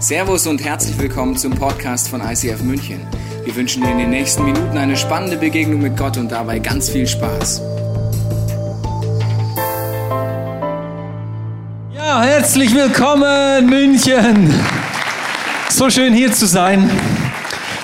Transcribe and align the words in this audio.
Servus 0.00 0.46
und 0.46 0.64
herzlich 0.64 0.96
willkommen 0.96 1.36
zum 1.36 1.52
Podcast 1.52 2.08
von 2.08 2.20
ICF 2.20 2.62
München. 2.62 3.00
Wir 3.44 3.56
wünschen 3.56 3.82
dir 3.82 3.90
in 3.90 3.98
den 3.98 4.10
nächsten 4.10 4.44
Minuten 4.44 4.78
eine 4.78 4.96
spannende 4.96 5.36
Begegnung 5.36 5.82
mit 5.82 5.96
Gott 5.96 6.16
und 6.16 6.30
dabei 6.30 6.60
ganz 6.60 6.88
viel 6.88 7.04
Spaß. 7.04 7.60
Ja, 11.96 12.22
herzlich 12.22 12.72
willkommen 12.76 13.68
München. 13.68 14.54
So 15.68 15.90
schön 15.90 16.14
hier 16.14 16.30
zu 16.30 16.46
sein. 16.46 16.88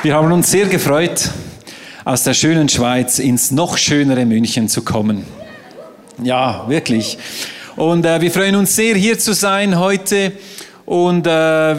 Wir 0.05 0.15
haben 0.15 0.31
uns 0.31 0.53
sehr 0.53 0.67
gefreut, 0.67 1.31
aus 2.05 2.23
der 2.23 2.35
schönen 2.35 2.69
Schweiz 2.69 3.19
ins 3.19 3.51
noch 3.51 3.77
schönere 3.77 4.25
München 4.25 4.69
zu 4.69 4.83
kommen. 4.83 5.27
Ja, 6.23 6.65
wirklich. 6.69 7.19
Und 7.75 8.07
äh, 8.07 8.21
wir 8.21 8.31
freuen 8.31 8.55
uns 8.55 8.77
sehr, 8.77 8.95
hier 8.95 9.19
zu 9.19 9.33
sein 9.33 9.81
heute. 9.81 10.31
Und 10.87 11.27
äh, 11.27 11.31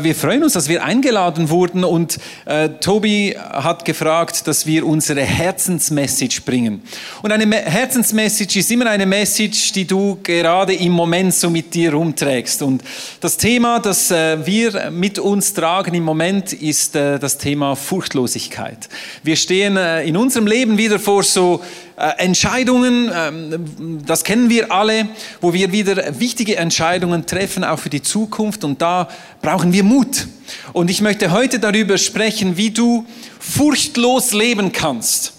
wir 0.04 0.16
freuen 0.16 0.44
uns, 0.44 0.54
dass 0.54 0.68
wir 0.68 0.84
eingeladen 0.84 1.50
wurden. 1.50 1.84
Und 1.84 2.18
äh, 2.46 2.70
Tobi 2.70 3.36
hat 3.38 3.86
gefragt, 3.86 4.48
dass 4.48 4.66
wir 4.66 4.86
unsere 4.86 5.22
Herzensmessage 5.22 6.41
bringen. 6.44 6.82
Und 7.22 7.32
eine 7.32 7.46
Me 7.46 7.58
Herzensmessage 7.58 8.60
ist 8.60 8.72
immer 8.72 8.88
eine 8.88 9.05
Message, 9.05 9.73
die 9.73 9.86
du 9.86 10.18
gerade 10.23 10.73
im 10.73 10.91
Moment 10.91 11.36
so 11.36 11.49
mit 11.49 11.73
dir 11.73 11.94
rumträgst. 11.94 12.63
Und 12.63 12.84
das 13.22 13.38
Thema, 13.38 13.80
das 13.80 14.10
äh, 14.10 14.44
wir 14.46 14.90
mit 14.90 15.20
uns 15.20 15.54
tragen 15.54 15.94
im 15.94 16.04
Moment, 16.04 16.54
ist 16.54 16.96
äh, 16.96 17.20
das 17.20 17.38
Thema 17.38 17.76
Furchtlosigkeit. 17.76 18.90
Wir 19.22 19.35
stehen 19.35 19.77
äh, 19.77 20.04
in 20.04 20.18
unserem 20.18 20.48
Leben 20.48 20.80
wieder 20.80 20.98
vor 20.98 21.22
so 21.22 21.62
Entscheidungen, 21.98 23.09
ähm, 23.13 24.02
das 24.05 24.23
kennen 24.23 24.49
wir 24.49 24.72
alle, 24.72 25.08
wo 25.40 25.54
wir 25.54 25.72
wieder 25.72 26.20
wichtige 26.20 26.58
Entscheidungen 26.58 27.26
treffen, 27.26 27.63
auch 27.63 27.80
für 27.80 27.90
die 27.90 28.02
Zukunft. 28.02 28.63
Und 28.66 28.81
da 28.81 29.08
brauchen 29.41 29.71
wir 29.71 29.84
Mut. 29.84 30.27
Und 30.73 30.90
ich 30.90 31.02
möchte 31.02 31.31
heute 31.31 31.59
darüber 31.59 31.98
sprechen, 31.98 32.57
wie 32.57 32.71
du 32.71 33.05
furchtlos 33.40 34.34
leben 34.34 34.73
kannst. 34.73 35.34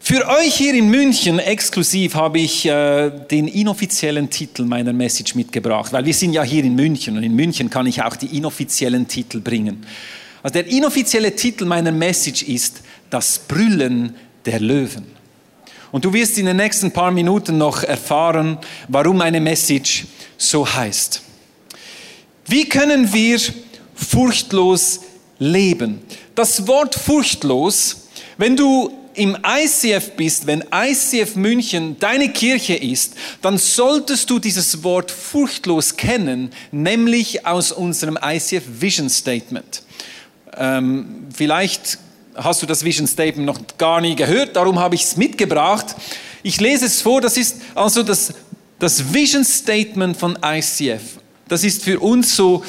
Für 0.00 0.26
euch 0.26 0.54
hier 0.54 0.74
in 0.74 0.88
München 0.88 1.38
exklusiv 1.38 2.14
habe 2.14 2.40
ich 2.40 2.64
äh, 2.64 3.10
den 3.30 3.46
inoffiziellen 3.46 4.30
Titel 4.30 4.64
meiner 4.64 4.92
Message 4.92 5.34
mitgebracht, 5.34 5.92
weil 5.92 6.06
wir 6.06 6.14
sind 6.14 6.32
ja 6.32 6.42
hier 6.42 6.64
in 6.64 6.74
München 6.74 7.16
und 7.16 7.22
in 7.22 7.36
München 7.36 7.68
kann 7.68 7.86
ich 7.86 8.02
auch 8.02 8.16
die 8.16 8.38
inoffiziellen 8.38 9.06
Titel 9.06 9.40
bringen. 9.40 9.84
Also 10.42 10.54
der 10.54 10.66
inoffizielle 10.66 11.36
Titel 11.36 11.66
meiner 11.66 11.92
Message 11.92 12.42
ist 12.44 12.80
das 13.10 13.38
Brüllen 13.38 14.14
der 14.46 14.60
Löwen. 14.60 15.17
Und 15.90 16.04
du 16.04 16.12
wirst 16.12 16.38
in 16.38 16.46
den 16.46 16.56
nächsten 16.56 16.90
paar 16.90 17.10
Minuten 17.10 17.58
noch 17.58 17.82
erfahren, 17.82 18.58
warum 18.88 19.20
eine 19.20 19.40
Message 19.40 20.06
so 20.36 20.66
heißt. 20.66 21.22
Wie 22.46 22.68
können 22.68 23.12
wir 23.12 23.38
furchtlos 23.94 25.00
leben? 25.38 26.00
Das 26.34 26.66
Wort 26.66 26.94
furchtlos, 26.94 28.08
wenn 28.36 28.56
du 28.56 28.92
im 29.14 29.36
ICF 29.44 30.12
bist, 30.12 30.46
wenn 30.46 30.64
ICF 30.72 31.34
München 31.34 31.96
deine 31.98 32.28
Kirche 32.28 32.74
ist, 32.74 33.14
dann 33.42 33.58
solltest 33.58 34.30
du 34.30 34.38
dieses 34.38 34.84
Wort 34.84 35.10
furchtlos 35.10 35.96
kennen, 35.96 36.50
nämlich 36.70 37.44
aus 37.44 37.72
unserem 37.72 38.16
ICF 38.22 38.62
Vision 38.80 39.10
Statement. 39.10 39.82
Ähm, 40.56 41.26
vielleicht 41.34 41.98
hast 42.38 42.62
du 42.62 42.66
das 42.66 42.84
Vision 42.84 43.06
Statement 43.06 43.46
noch 43.46 43.60
gar 43.76 44.00
nie 44.00 44.14
gehört, 44.14 44.56
darum 44.56 44.78
habe 44.78 44.94
ich 44.94 45.04
es 45.04 45.16
mitgebracht. 45.16 45.94
Ich 46.42 46.60
lese 46.60 46.86
es 46.86 47.02
vor, 47.02 47.20
das 47.20 47.36
ist 47.36 47.56
also 47.74 48.02
das, 48.02 48.32
das 48.78 49.12
Vision 49.12 49.44
Statement 49.44 50.16
von 50.16 50.38
ICF. 50.42 51.02
Das 51.48 51.64
ist 51.64 51.82
für 51.82 51.98
uns 52.00 52.36
so 52.36 52.62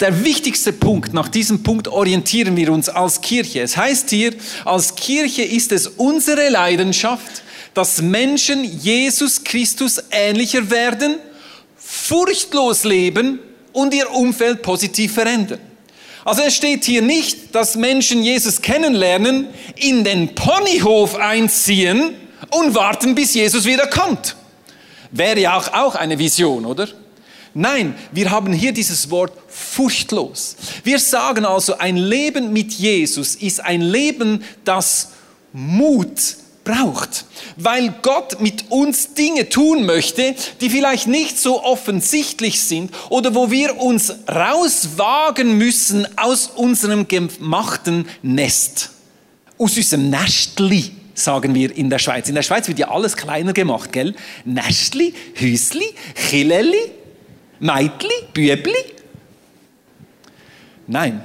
der 0.00 0.24
wichtigste 0.24 0.72
Punkt. 0.72 1.12
Nach 1.12 1.28
diesem 1.28 1.62
Punkt 1.62 1.86
orientieren 1.86 2.56
wir 2.56 2.72
uns 2.72 2.88
als 2.88 3.20
Kirche. 3.20 3.60
Es 3.60 3.76
heißt 3.76 4.10
hier, 4.10 4.32
als 4.64 4.94
Kirche 4.96 5.42
ist 5.42 5.72
es 5.72 5.86
unsere 5.86 6.48
Leidenschaft, 6.48 7.42
dass 7.74 8.02
Menschen 8.02 8.64
Jesus 8.64 9.44
Christus 9.44 10.02
ähnlicher 10.10 10.70
werden, 10.70 11.16
furchtlos 11.76 12.84
leben 12.84 13.38
und 13.72 13.94
ihr 13.94 14.10
Umfeld 14.10 14.62
positiv 14.62 15.14
verändern. 15.14 15.60
Also 16.24 16.42
es 16.42 16.54
steht 16.54 16.84
hier 16.84 17.02
nicht, 17.02 17.54
dass 17.54 17.76
Menschen 17.76 18.22
Jesus 18.22 18.60
kennenlernen, 18.60 19.48
in 19.76 20.04
den 20.04 20.34
Ponyhof 20.34 21.16
einziehen 21.16 22.14
und 22.50 22.74
warten, 22.74 23.14
bis 23.14 23.34
Jesus 23.34 23.64
wieder 23.64 23.86
kommt. 23.86 24.36
Wäre 25.10 25.40
ja 25.40 25.56
auch, 25.56 25.72
auch 25.72 25.94
eine 25.94 26.18
Vision, 26.18 26.66
oder? 26.66 26.88
Nein, 27.52 27.96
wir 28.12 28.30
haben 28.30 28.52
hier 28.52 28.72
dieses 28.72 29.10
Wort 29.10 29.32
furchtlos. 29.48 30.56
Wir 30.84 30.98
sagen 30.98 31.44
also, 31.44 31.78
ein 31.78 31.96
Leben 31.96 32.52
mit 32.52 32.72
Jesus 32.72 33.34
ist 33.34 33.64
ein 33.64 33.80
Leben, 33.80 34.44
das 34.64 35.12
Mut 35.52 36.36
braucht, 36.64 37.24
weil 37.56 37.94
Gott 38.02 38.40
mit 38.40 38.70
uns 38.70 39.14
Dinge 39.14 39.48
tun 39.48 39.84
möchte, 39.86 40.34
die 40.60 40.70
vielleicht 40.70 41.06
nicht 41.06 41.38
so 41.38 41.62
offensichtlich 41.62 42.60
sind 42.60 42.92
oder 43.08 43.34
wo 43.34 43.50
wir 43.50 43.80
uns 43.80 44.12
rauswagen 44.28 45.56
müssen 45.58 46.06
aus 46.16 46.48
unserem 46.48 47.08
gemachten 47.08 48.06
Nest, 48.22 48.90
aus 49.58 49.76
unserem 49.76 50.10
Nestli 50.10 50.92
sagen 51.14 51.54
wir 51.54 51.76
in 51.76 51.90
der 51.90 51.98
Schweiz. 51.98 52.28
In 52.28 52.34
der 52.34 52.42
Schweiz 52.42 52.66
wird 52.68 52.78
ja 52.78 52.90
alles 52.90 53.16
kleiner 53.16 53.52
gemacht, 53.52 53.92
gell? 53.92 54.14
Nestli, 54.44 55.14
Hüsli, 55.34 55.94
Chileli, 56.14 56.92
Meitli, 57.58 58.14
Bübli. 58.32 58.72
Nein, 60.86 61.22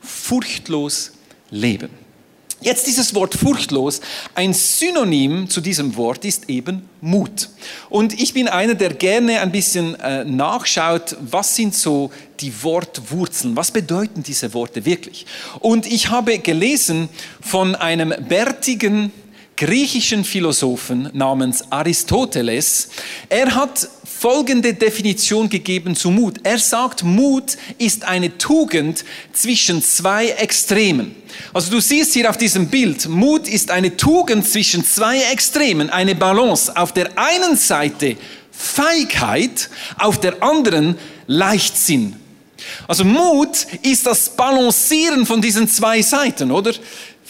furchtlos 0.00 1.12
leben. 1.50 1.99
Jetzt 2.62 2.86
dieses 2.86 3.14
Wort 3.14 3.34
furchtlos, 3.34 4.02
ein 4.34 4.52
Synonym 4.52 5.48
zu 5.48 5.62
diesem 5.62 5.96
Wort 5.96 6.26
ist 6.26 6.50
eben 6.50 6.88
Mut. 7.00 7.48
Und 7.88 8.20
ich 8.20 8.34
bin 8.34 8.48
einer, 8.48 8.74
der 8.74 8.92
gerne 8.92 9.40
ein 9.40 9.50
bisschen 9.50 9.98
äh, 9.98 10.26
nachschaut, 10.26 11.16
was 11.20 11.56
sind 11.56 11.74
so 11.74 12.10
die 12.40 12.52
Wortwurzeln, 12.62 13.56
was 13.56 13.70
bedeuten 13.70 14.22
diese 14.22 14.52
Worte 14.52 14.84
wirklich. 14.84 15.24
Und 15.60 15.86
ich 15.86 16.10
habe 16.10 16.38
gelesen 16.38 17.08
von 17.40 17.74
einem 17.74 18.12
bärtigen 18.28 19.10
griechischen 19.60 20.24
Philosophen 20.24 21.10
namens 21.12 21.70
Aristoteles. 21.70 22.88
Er 23.28 23.54
hat 23.54 23.90
folgende 24.02 24.72
Definition 24.72 25.50
gegeben 25.50 25.94
zu 25.94 26.10
Mut. 26.10 26.36
Er 26.44 26.58
sagt, 26.58 27.04
Mut 27.04 27.58
ist 27.76 28.04
eine 28.04 28.38
Tugend 28.38 29.04
zwischen 29.34 29.82
zwei 29.82 30.28
Extremen. 30.28 31.14
Also 31.52 31.70
du 31.70 31.80
siehst 31.80 32.14
hier 32.14 32.30
auf 32.30 32.38
diesem 32.38 32.68
Bild, 32.68 33.06
Mut 33.06 33.48
ist 33.48 33.70
eine 33.70 33.98
Tugend 33.98 34.48
zwischen 34.48 34.82
zwei 34.82 35.20
Extremen, 35.30 35.90
eine 35.90 36.14
Balance. 36.14 36.74
Auf 36.74 36.94
der 36.94 37.10
einen 37.18 37.54
Seite 37.54 38.16
Feigheit, 38.50 39.68
auf 39.98 40.20
der 40.20 40.42
anderen 40.42 40.96
Leichtsinn. 41.26 42.16
Also 42.88 43.04
Mut 43.04 43.66
ist 43.82 44.06
das 44.06 44.30
Balancieren 44.30 45.26
von 45.26 45.42
diesen 45.42 45.68
zwei 45.68 46.00
Seiten, 46.00 46.50
oder? 46.50 46.72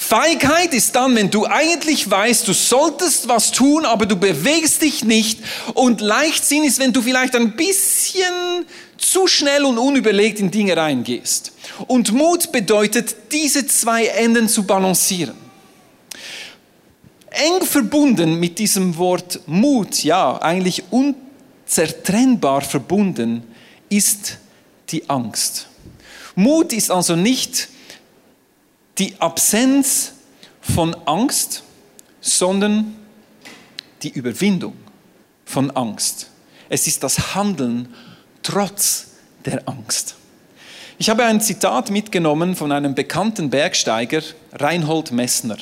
Feigheit 0.03 0.73
ist 0.73 0.97
dann, 0.97 1.15
wenn 1.15 1.31
du 1.31 1.45
eigentlich 1.45 2.11
weißt, 2.11 2.49
du 2.49 2.55
solltest 2.55 3.29
was 3.29 3.53
tun, 3.53 3.85
aber 3.85 4.07
du 4.07 4.17
bewegst 4.17 4.81
dich 4.81 5.05
nicht. 5.05 5.41
Und 5.75 6.01
Leichtsinn 6.01 6.65
ist, 6.65 6.79
wenn 6.79 6.95
du 6.95 7.03
vielleicht 7.03 7.37
ein 7.37 7.55
bisschen 7.55 8.65
zu 8.97 9.27
schnell 9.27 9.63
und 9.67 9.77
unüberlegt 9.77 10.41
in 10.41 10.51
Dinge 10.51 10.75
reingehst. 10.75 11.53
Und 11.87 12.13
Mut 12.13 12.51
bedeutet, 12.51 13.15
diese 13.31 13.67
zwei 13.67 14.07
Enden 14.07 14.49
zu 14.49 14.65
balancieren. 14.65 15.37
Eng 17.31 17.65
verbunden 17.67 18.41
mit 18.41 18.59
diesem 18.59 18.97
Wort 18.97 19.41
Mut, 19.47 20.03
ja, 20.03 20.41
eigentlich 20.41 20.83
unzertrennbar 20.91 22.63
verbunden, 22.63 23.43
ist 23.91 24.39
die 24.89 25.09
Angst. 25.11 25.69
Mut 26.35 26.73
ist 26.73 26.91
also 26.91 27.17
nicht 27.17 27.69
die 28.99 29.21
Absenz 29.21 30.13
von 30.61 30.95
Angst, 31.07 31.63
sondern 32.21 32.97
die 34.03 34.11
Überwindung 34.11 34.77
von 35.45 35.71
Angst. 35.71 36.31
Es 36.69 36.87
ist 36.87 37.03
das 37.03 37.35
Handeln 37.35 37.95
trotz 38.43 39.09
der 39.45 39.67
Angst. 39.69 40.17
Ich 40.99 41.09
habe 41.09 41.25
ein 41.25 41.41
Zitat 41.41 41.91
mitgenommen 41.91 42.55
von 42.55 42.73
einem 42.73 42.95
bekannten 42.95 43.49
Bergsteiger, 43.49 44.23
Reinhold 44.53 45.13
Messner. 45.13 45.57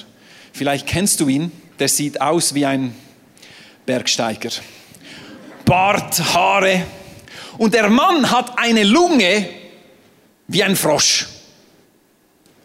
Vielleicht 0.53 0.87
kennst 0.87 1.21
du 1.21 1.29
ihn, 1.29 1.53
der 1.79 1.89
sieht 1.89 2.21
aus 2.21 2.55
wie 2.55 2.67
ein 2.67 2.95
Bergsteiger. 3.87 4.51
Bart, 5.65 6.35
Haare. 6.35 6.83
Und 7.57 7.75
der 7.75 7.89
Mann 7.89 8.31
hat 8.31 8.59
eine 8.59 8.85
Lunge 8.85 9.49
wie 10.49 10.63
ein 10.63 10.77
Frosch. 10.77 11.29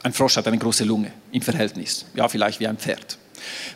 Ein 0.03 0.13
Frosch 0.13 0.35
hat 0.35 0.47
eine 0.47 0.57
große 0.57 0.83
Lunge 0.83 1.11
im 1.31 1.41
Verhältnis, 1.41 2.05
ja 2.13 2.27
vielleicht 2.27 2.59
wie 2.59 2.67
ein 2.67 2.77
Pferd. 2.77 3.17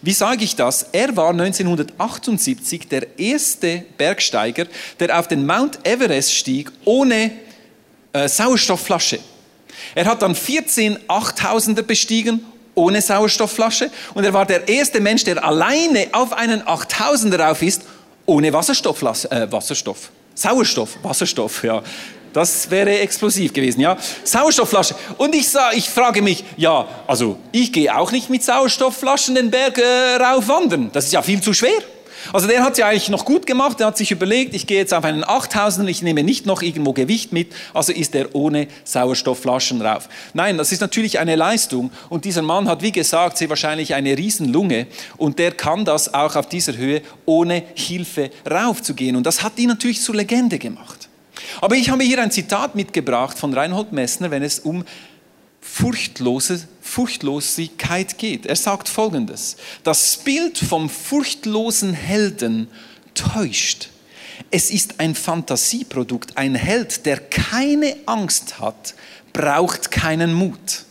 Wie 0.02 0.14
sage 0.14 0.44
ich 0.44 0.56
das? 0.56 0.88
Er 0.92 1.16
war 1.16 1.30
1978 1.30 2.88
der 2.88 3.20
erste 3.20 3.84
Bergsteiger, 3.98 4.66
der 5.00 5.18
auf 5.18 5.28
den 5.28 5.46
Mount 5.46 5.80
Everest 5.86 6.34
stieg, 6.34 6.72
ohne 6.86 7.32
äh, 8.14 8.28
Sauerstoffflasche. 8.28 9.20
Er 9.96 10.06
hat 10.06 10.22
dann 10.22 10.36
14 10.36 10.98
8000er 11.08 11.82
bestiegen 11.82 12.46
ohne 12.76 13.02
Sauerstoffflasche 13.02 13.90
und 14.14 14.24
er 14.24 14.34
war 14.34 14.46
der 14.46 14.68
erste 14.68 15.00
Mensch, 15.00 15.24
der 15.24 15.44
alleine 15.44 16.08
auf 16.12 16.34
einen 16.34 16.62
8000er 16.62 17.40
rauf 17.40 17.62
ist, 17.62 17.82
ohne 18.26 18.54
Wasserstoffflasche, 18.54 19.32
äh, 19.32 19.52
Wasserstoff. 19.52 20.12
Sauerstoff, 20.36 20.98
Wasserstoff, 21.02 21.64
ja. 21.64 21.82
Das 22.38 22.70
wäre 22.70 23.00
explosiv 23.00 23.52
gewesen, 23.52 23.82
ja. 23.82 23.98
Sauerstoffflasche. 24.24 24.94
Und 25.18 25.34
ich, 25.34 25.50
sah, 25.50 25.72
ich 25.72 25.90
frage 25.90 26.22
mich, 26.22 26.44
ja, 26.56 26.88
also 27.08 27.40
ich 27.52 27.74
gehe 27.74 27.98
auch 27.98 28.12
nicht 28.12 28.30
mit 28.30 28.44
Sauerstoffflaschen 28.44 29.34
den 29.34 29.50
Berg 29.50 29.80
äh, 29.80 30.18
rauf 30.22 30.48
wandern. 30.48 30.92
Das 30.94 31.06
ist 31.06 31.14
ja 31.14 31.24
viel 31.24 31.42
zu 31.42 31.52
schwer. 31.52 31.72
Also 32.32 32.48
der 32.48 32.64
hat 32.64 32.74
es 32.74 32.78
ja 32.78 32.90
eigentlich 32.90 33.10
noch 33.10 33.26
gut 33.26 33.48
gemacht, 33.48 33.80
der 33.80 33.88
hat 33.88 33.98
sich 33.98 34.12
überlegt, 34.12 34.54
ich 34.54 34.68
gehe 34.68 34.78
jetzt 34.78 34.94
auf 34.94 35.04
einen 35.04 35.24
8000, 35.24 35.90
ich 35.90 36.04
nehme 36.04 36.24
nicht 36.24 36.46
noch 36.46 36.62
irgendwo 36.62 36.94
Gewicht 36.94 37.32
mit, 37.34 37.54
also 37.74 37.92
ist 37.92 38.14
er 38.14 38.36
ohne 38.36 38.68
Sauerstoffflaschen 38.84 39.82
rauf. 39.82 40.08
Nein, 40.36 40.60
das 40.60 40.72
ist 40.72 40.82
natürlich 40.82 41.18
eine 41.18 41.36
Leistung 41.36 41.90
und 42.10 42.26
dieser 42.26 42.44
Mann 42.44 42.68
hat, 42.68 42.84
wie 42.84 42.92
gesagt, 42.92 43.38
sehr 43.38 43.50
wahrscheinlich 43.50 43.96
eine 43.96 44.16
Riesenlunge 44.16 44.88
und 45.18 45.40
der 45.40 45.54
kann 45.54 45.86
das 45.86 46.14
auch 46.14 46.36
auf 46.36 46.50
dieser 46.50 46.76
Höhe 46.76 47.02
ohne 47.26 47.64
Hilfe 47.74 48.30
raufzugehen 48.50 49.16
und 49.16 49.24
das 49.24 49.42
hat 49.42 49.58
ihn 49.58 49.70
natürlich 49.70 50.02
zur 50.02 50.16
Legende 50.16 50.60
gemacht. 50.60 50.97
Aber 51.62 51.76
ich 51.76 51.90
habe 51.90 52.04
hier 52.04 52.22
ein 52.22 52.32
Zitat 52.32 52.76
mitgebracht 52.76 53.38
von 53.38 53.54
Reinhold 53.54 53.92
Messner, 53.92 54.32
wenn 54.32 54.44
es 54.44 54.60
um 54.60 54.86
furchtlose 55.62 56.68
Furchtlosigkeit 56.82 58.18
geht. 58.18 58.46
Er 58.46 58.56
sagt 58.56 58.88
folgendes, 58.88 59.58
das 59.84 60.18
Bild 60.18 60.58
vom 60.58 60.90
furchtlosen 60.90 61.94
Helden 61.94 62.70
täuscht. 63.14 63.90
Es 64.52 64.72
ist 64.72 65.00
ein 65.00 65.14
Fantasieprodukt. 65.16 66.38
Ein 66.38 66.56
Held, 66.56 67.06
der 67.06 67.18
keine 67.18 67.96
Angst 68.06 68.60
hat, 68.60 68.96
braucht 69.34 69.92
keinen 69.92 70.34
Mut. 70.34 70.86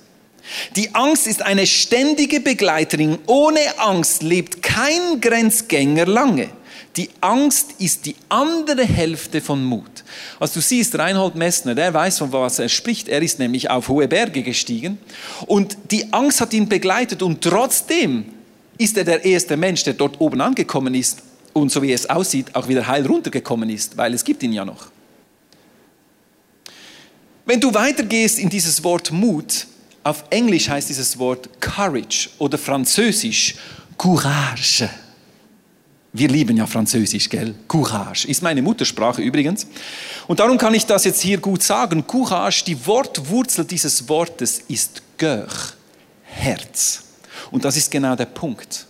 Die 0.76 0.94
Angst 0.94 1.26
ist 1.26 1.42
eine 1.42 1.66
ständige 1.66 2.40
Begleiterin. 2.40 3.18
Ohne 3.26 3.60
Angst 3.78 4.22
lebt 4.22 4.62
kein 4.62 5.20
Grenzgänger 5.20 6.06
lange. 6.06 6.50
Die 6.96 7.10
Angst 7.20 7.74
ist 7.78 8.06
die 8.06 8.16
andere 8.30 8.84
Hälfte 8.84 9.42
von 9.42 9.62
Mut. 9.62 10.04
Also 10.40 10.54
du 10.54 10.60
siehst, 10.60 10.98
Reinhold 10.98 11.34
Messner, 11.34 11.74
der 11.74 11.92
weiß, 11.92 12.18
von 12.18 12.32
was 12.32 12.58
er 12.58 12.70
spricht. 12.70 13.08
Er 13.08 13.20
ist 13.20 13.38
nämlich 13.38 13.68
auf 13.68 13.88
hohe 13.88 14.08
Berge 14.08 14.42
gestiegen 14.42 14.98
und 15.46 15.76
die 15.90 16.10
Angst 16.12 16.40
hat 16.40 16.54
ihn 16.54 16.68
begleitet 16.68 17.22
und 17.22 17.42
trotzdem 17.42 18.24
ist 18.78 18.96
er 18.96 19.04
der 19.04 19.24
erste 19.24 19.56
Mensch, 19.56 19.84
der 19.84 19.94
dort 19.94 20.20
oben 20.20 20.40
angekommen 20.40 20.94
ist 20.94 21.22
und 21.52 21.70
so 21.70 21.82
wie 21.82 21.92
es 21.92 22.08
aussieht, 22.08 22.54
auch 22.54 22.68
wieder 22.68 22.86
heil 22.86 23.06
runtergekommen 23.06 23.68
ist, 23.68 23.96
weil 23.96 24.14
es 24.14 24.24
gibt 24.24 24.42
ihn 24.42 24.52
ja 24.52 24.64
noch. 24.64 24.86
Wenn 27.44 27.60
du 27.60 27.72
weitergehst 27.72 28.38
in 28.38 28.48
dieses 28.48 28.82
Wort 28.82 29.12
Mut, 29.12 29.66
auf 30.02 30.24
Englisch 30.30 30.68
heißt 30.68 30.88
dieses 30.88 31.18
Wort 31.18 31.48
Courage 31.60 32.30
oder 32.38 32.58
Französisch 32.58 33.54
Courage. 33.98 34.88
Wir 36.18 36.28
lieben 36.28 36.56
ja 36.56 36.66
Französisch, 36.66 37.28
gell? 37.28 37.54
Courage 37.68 38.26
ist 38.26 38.42
meine 38.42 38.62
Muttersprache 38.62 39.20
übrigens. 39.20 39.66
Und 40.26 40.40
darum 40.40 40.56
kann 40.56 40.72
ich 40.72 40.86
das 40.86 41.04
jetzt 41.04 41.20
hier 41.20 41.36
gut 41.36 41.62
sagen. 41.62 42.06
Courage, 42.06 42.64
die 42.64 42.86
Wortwurzel 42.86 43.66
dieses 43.66 44.08
Wortes 44.08 44.62
ist 44.66 45.02
Cœur, 45.18 45.46
Herz. 46.22 47.02
Und 47.50 47.66
das 47.66 47.76
ist 47.76 47.90
genau 47.90 48.16
der 48.16 48.24
Punkt. 48.24 48.86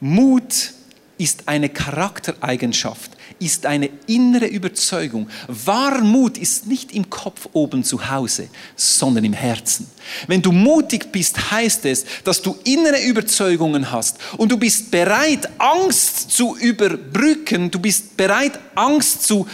Mut 0.00 0.72
ist 1.18 1.46
eine 1.46 1.68
Charaktereigenschaft, 1.68 3.12
ist 3.44 3.66
eine 3.66 3.90
innere 4.06 4.46
Überzeugung. 4.46 5.28
Wahrmut 5.48 6.38
ist 6.38 6.66
nicht 6.66 6.92
im 6.92 7.10
Kopf 7.10 7.48
oben 7.52 7.84
zu 7.84 8.10
Hause, 8.10 8.48
sondern 8.76 9.24
im 9.24 9.32
Herzen. 9.32 9.86
Wenn 10.26 10.42
du 10.42 10.52
mutig 10.52 11.12
bist, 11.12 11.50
heißt 11.50 11.84
es, 11.86 12.04
dass 12.24 12.40
du 12.42 12.56
innere 12.64 13.02
Überzeugungen 13.02 13.90
hast 13.90 14.18
und 14.36 14.50
du 14.50 14.56
bist 14.56 14.90
bereit, 14.90 15.48
Angst 15.58 16.30
zu 16.30 16.56
überbrücken, 16.56 17.70
du 17.70 17.78
bist 17.78 18.16
bereit, 18.16 18.58
Angst 18.74 19.26
zu, 19.26 19.46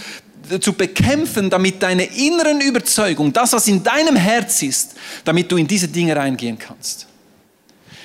zu 0.60 0.72
bekämpfen, 0.72 1.50
damit 1.50 1.82
deine 1.82 2.04
inneren 2.04 2.60
Überzeugung, 2.60 3.32
das, 3.32 3.52
was 3.52 3.66
in 3.66 3.82
deinem 3.82 4.16
Herz 4.16 4.62
ist, 4.62 4.94
damit 5.24 5.50
du 5.50 5.56
in 5.56 5.66
diese 5.66 5.88
Dinge 5.88 6.14
reingehen 6.14 6.58
kannst. 6.58 7.06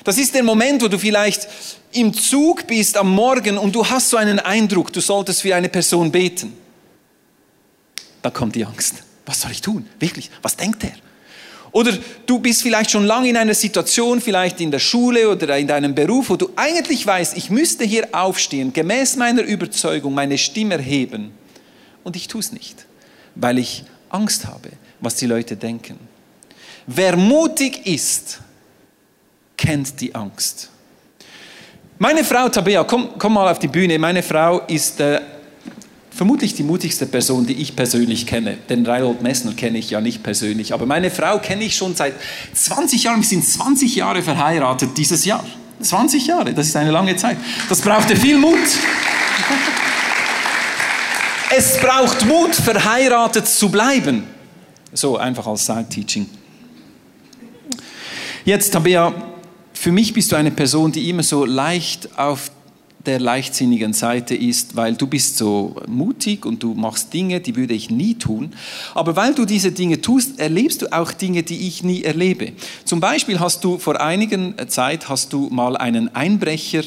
Das 0.03 0.17
ist 0.19 0.35
der 0.35 0.43
Moment, 0.43 0.81
wo 0.83 0.87
du 0.87 0.99
vielleicht 0.99 1.47
im 1.95 2.13
Zug 2.13 2.67
bist 2.67 2.97
am 2.97 3.11
Morgen 3.11 3.57
und 3.57 3.73
du 3.73 3.85
hast 3.85 4.09
so 4.09 4.17
einen 4.17 4.39
Eindruck, 4.39 4.91
du 4.91 4.99
solltest 4.99 5.41
für 5.41 5.55
eine 5.55 5.69
Person 5.69 6.11
beten. 6.11 6.53
Da 8.21 8.29
kommt 8.29 8.55
die 8.55 8.65
Angst. 8.65 9.03
Was 9.25 9.41
soll 9.41 9.51
ich 9.51 9.61
tun? 9.61 9.87
Wirklich? 9.99 10.29
Was 10.41 10.55
denkt 10.55 10.83
er? 10.83 10.93
Oder 11.71 11.97
du 12.25 12.39
bist 12.39 12.61
vielleicht 12.61 12.91
schon 12.91 13.05
lange 13.05 13.29
in 13.29 13.37
einer 13.37 13.53
Situation, 13.53 14.21
vielleicht 14.21 14.61
in 14.61 14.71
der 14.71 14.79
Schule 14.79 15.29
oder 15.29 15.57
in 15.57 15.67
deinem 15.67 15.93
Beruf, 15.93 16.29
wo 16.29 16.35
du 16.35 16.49
eigentlich 16.55 17.05
weißt, 17.05 17.35
ich 17.35 17.49
müsste 17.49 17.83
hier 17.83 18.07
aufstehen, 18.13 18.71
gemäß 18.71 19.17
meiner 19.17 19.41
Überzeugung 19.41 20.13
meine 20.13 20.37
Stimme 20.37 20.75
erheben. 20.75 21.31
Und 22.03 22.15
ich 22.15 22.27
tue 22.27 22.39
es 22.39 22.51
nicht, 22.51 22.85
weil 23.35 23.57
ich 23.57 23.83
Angst 24.09 24.45
habe, 24.47 24.69
was 25.01 25.15
die 25.15 25.25
Leute 25.25 25.57
denken. 25.57 25.99
Wer 26.87 27.17
mutig 27.17 27.85
ist, 27.85 28.39
kennt 29.57 29.99
die 29.99 30.15
Angst. 30.15 30.69
Meine 31.97 32.25
Frau 32.25 32.49
Tabea, 32.49 32.83
komm, 32.83 33.11
komm 33.17 33.33
mal 33.35 33.49
auf 33.49 33.59
die 33.59 33.69
Bühne. 33.69 33.97
Meine 33.97 34.21
Frau 34.21 34.59
ist 34.67 34.99
äh, 34.99 35.21
vermutlich 36.11 36.53
die 36.53 36.63
mutigste 36.63 37.05
Person, 37.05 37.45
die 37.45 37.53
ich 37.53 37.73
persönlich 37.73 38.27
kenne. 38.27 38.57
Den 38.69 38.85
Reinhold 38.85 39.21
Messner 39.21 39.53
kenne 39.53 39.77
ich 39.77 39.91
ja 39.91 40.01
nicht 40.01 40.21
persönlich, 40.21 40.73
aber 40.73 40.85
meine 40.85 41.09
Frau 41.09 41.39
kenne 41.39 41.63
ich 41.63 41.73
schon 41.77 41.95
seit 41.95 42.15
20 42.53 43.03
Jahren. 43.03 43.21
Wir 43.21 43.27
sind 43.27 43.47
20 43.47 43.95
Jahre 43.95 44.21
verheiratet 44.21 44.89
dieses 44.97 45.23
Jahr. 45.23 45.45
20 45.79 46.27
Jahre, 46.27 46.53
das 46.53 46.67
ist 46.67 46.75
eine 46.75 46.91
lange 46.91 47.15
Zeit. 47.15 47.37
Das 47.69 47.79
brauchte 47.81 48.17
viel 48.17 48.37
Mut. 48.37 48.59
Es 51.55 51.79
braucht 51.79 52.25
Mut, 52.25 52.55
verheiratet 52.55 53.47
zu 53.47 53.69
bleiben. 53.69 54.25
So 54.91 55.15
einfach 55.15 55.47
als 55.47 55.65
Side-Teaching. 55.65 56.29
Jetzt, 58.43 58.71
Tabea, 58.71 59.13
für 59.85 59.91
mich 59.91 60.13
bist 60.13 60.31
du 60.31 60.35
eine 60.35 60.49
Person, 60.49 60.91
die 60.91 61.11
immer 61.11 61.21
so 61.21 61.45
leicht 61.45 62.09
auf 62.17 62.49
der 63.05 63.19
leichtsinnigen 63.19 63.93
Seite 63.93 64.33
ist, 64.33 64.75
weil 64.75 64.95
du 64.95 65.05
bist 65.05 65.37
so 65.37 65.75
mutig 65.85 66.43
und 66.43 66.63
du 66.63 66.73
machst 66.73 67.13
Dinge, 67.13 67.39
die 67.39 67.55
würde 67.55 67.75
ich 67.75 67.91
nie 67.91 68.15
tun. 68.15 68.53
Aber 68.95 69.15
weil 69.15 69.35
du 69.35 69.45
diese 69.45 69.71
Dinge 69.71 70.01
tust, 70.01 70.39
erlebst 70.39 70.81
du 70.81 70.91
auch 70.91 71.11
Dinge, 71.11 71.43
die 71.43 71.67
ich 71.67 71.83
nie 71.83 72.01
erlebe. 72.03 72.53
Zum 72.83 72.99
Beispiel 72.99 73.39
hast 73.39 73.63
du 73.63 73.77
vor 73.77 74.01
einigen 74.01 74.55
Zeit 74.69 75.07
hast 75.07 75.31
du 75.33 75.49
mal 75.51 75.77
einen 75.77 76.15
Einbrecher 76.15 76.81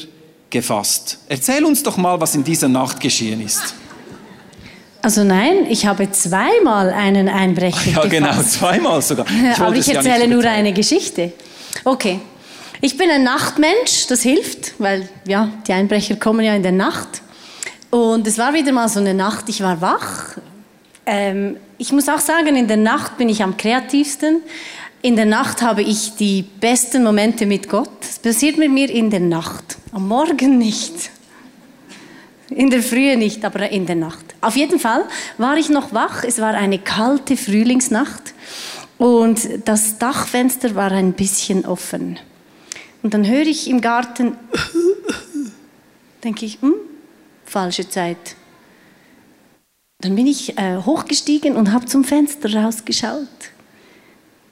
gefasst. 0.49 1.19
Erzähl 1.29 1.63
uns 1.63 1.81
doch 1.81 1.95
mal, 1.95 2.19
was 2.19 2.35
in 2.35 2.43
dieser 2.43 2.67
Nacht 2.67 2.99
geschehen 2.99 3.39
ist. 3.39 3.75
Also 5.01 5.23
nein, 5.23 5.67
ich 5.69 5.85
habe 5.85 6.11
zweimal 6.11 6.89
einen 6.89 7.29
Einbrecher 7.29 7.91
ja, 7.91 8.05
genau, 8.07 8.27
gefasst. 8.27 8.55
Ja, 8.61 8.71
genau, 8.71 8.81
zweimal 8.81 9.01
sogar. 9.01 9.25
Ich 9.25 9.57
Aber 9.57 9.73
ich 9.73 9.87
erzähle 9.87 10.27
nur 10.27 10.43
eine 10.43 10.73
Geschichte. 10.73 11.31
Okay, 11.85 12.19
ich 12.81 12.97
bin 12.97 13.09
ein 13.09 13.23
Nachtmensch, 13.23 14.07
das 14.07 14.21
hilft, 14.21 14.79
weil 14.79 15.07
ja, 15.27 15.49
die 15.67 15.73
Einbrecher 15.73 16.15
kommen 16.15 16.45
ja 16.45 16.55
in 16.55 16.63
der 16.63 16.71
Nacht. 16.71 17.21
Und 17.89 18.25
es 18.27 18.37
war 18.37 18.53
wieder 18.53 18.71
mal 18.71 18.87
so 18.87 18.99
eine 18.99 19.13
Nacht, 19.13 19.49
ich 19.49 19.61
war 19.61 19.81
wach. 19.81 20.37
Ähm, 21.05 21.57
ich 21.77 21.91
muss 21.91 22.07
auch 22.07 22.19
sagen, 22.19 22.55
in 22.55 22.67
der 22.67 22.77
Nacht 22.77 23.17
bin 23.17 23.29
ich 23.29 23.43
am 23.43 23.57
kreativsten. 23.57 24.41
In 25.01 25.15
der 25.15 25.25
Nacht 25.25 25.61
habe 25.61 25.81
ich 25.81 26.15
die 26.15 26.43
besten 26.43 27.03
Momente 27.03 27.45
mit 27.45 27.69
Gott. 27.69 27.89
Es 28.01 28.19
passiert 28.19 28.57
mit 28.57 28.71
mir 28.71 28.89
in 28.89 29.09
der 29.09 29.21
Nacht, 29.21 29.77
am 29.91 30.07
Morgen 30.07 30.57
nicht. 30.57 31.09
In 32.49 32.69
der 32.69 32.81
Frühe 32.81 33.15
nicht, 33.17 33.43
aber 33.45 33.69
in 33.69 33.85
der 33.85 33.95
Nacht. 33.95 34.25
Auf 34.41 34.55
jeden 34.55 34.79
Fall 34.79 35.05
war 35.37 35.57
ich 35.57 35.69
noch 35.69 35.93
wach. 35.93 36.23
Es 36.23 36.39
war 36.39 36.53
eine 36.53 36.79
kalte 36.79 37.37
Frühlingsnacht 37.37 38.33
und 38.97 39.39
das 39.65 39.97
Dachfenster 39.97 40.75
war 40.75 40.91
ein 40.91 41.13
bisschen 41.13 41.65
offen. 41.65 42.19
Und 43.01 43.13
dann 43.13 43.25
höre 43.25 43.47
ich 43.47 43.69
im 43.69 43.81
Garten, 43.81 44.35
denke 46.23 46.45
ich, 46.45 46.61
hm, 46.61 46.73
falsche 47.45 47.87
Zeit. 47.87 48.35
Dann 50.01 50.15
bin 50.15 50.27
ich 50.27 50.57
äh, 50.57 50.77
hochgestiegen 50.77 51.55
und 51.55 51.73
habe 51.73 51.85
zum 51.85 52.03
Fenster 52.03 52.53
rausgeschaut. 52.53 53.27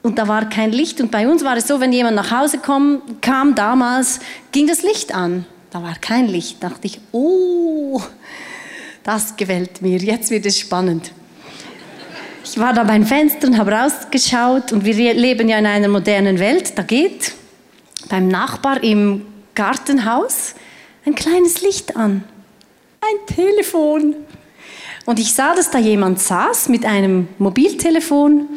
Und 0.04 0.18
da 0.18 0.28
war 0.28 0.48
kein 0.50 0.72
Licht. 0.72 1.02
Und 1.02 1.12
bei 1.12 1.28
uns 1.28 1.44
war 1.44 1.58
es 1.58 1.68
so, 1.68 1.80
wenn 1.80 1.92
jemand 1.92 2.16
nach 2.16 2.32
Hause 2.32 2.60
kam, 2.60 3.02
kam 3.22 3.56
damals, 3.56 4.20
ging 4.52 4.68
das 4.68 4.84
Licht 4.84 5.14
an. 5.14 5.46
Da 5.70 5.84
war 5.84 5.96
kein 5.96 6.28
Licht. 6.28 6.62
Da 6.62 6.70
dachte 6.70 6.88
ich, 6.88 7.00
oh, 7.12 8.02
das 9.04 9.36
gefällt 9.36 9.82
mir. 9.82 9.98
Jetzt 9.98 10.30
wird 10.32 10.46
es 10.46 10.60
spannend. 10.60 11.12
Ich 12.44 12.58
war 12.58 12.74
da 12.74 12.84
beim 12.84 13.06
Fenster 13.06 13.48
und 13.48 13.58
habe 13.58 13.72
rausgeschaut. 13.72 14.72
Und 14.72 14.86
wir 14.86 15.14
leben 15.14 15.50
ja 15.50 15.60
in 15.60 15.66
einer 15.66 15.88
modernen 15.88 16.40
Welt. 16.40 16.78
Da 16.78 16.84
geht 16.84 17.34
beim 18.08 18.28
Nachbar 18.28 18.84
im 18.84 19.24
Gartenhaus 19.56 20.56
ein 21.06 21.16
kleines 21.16 21.62
Licht 21.62 21.96
an. 21.96 22.24
Ein 23.02 23.36
Telefon. 23.36 24.16
Und 25.06 25.20
ich 25.20 25.34
sah, 25.34 25.56
dass 25.56 25.72
da 25.72 25.80
jemand 25.80 26.20
saß 26.20 26.68
mit 26.70 26.86
einem 26.86 27.30
Mobiltelefon 27.38 28.48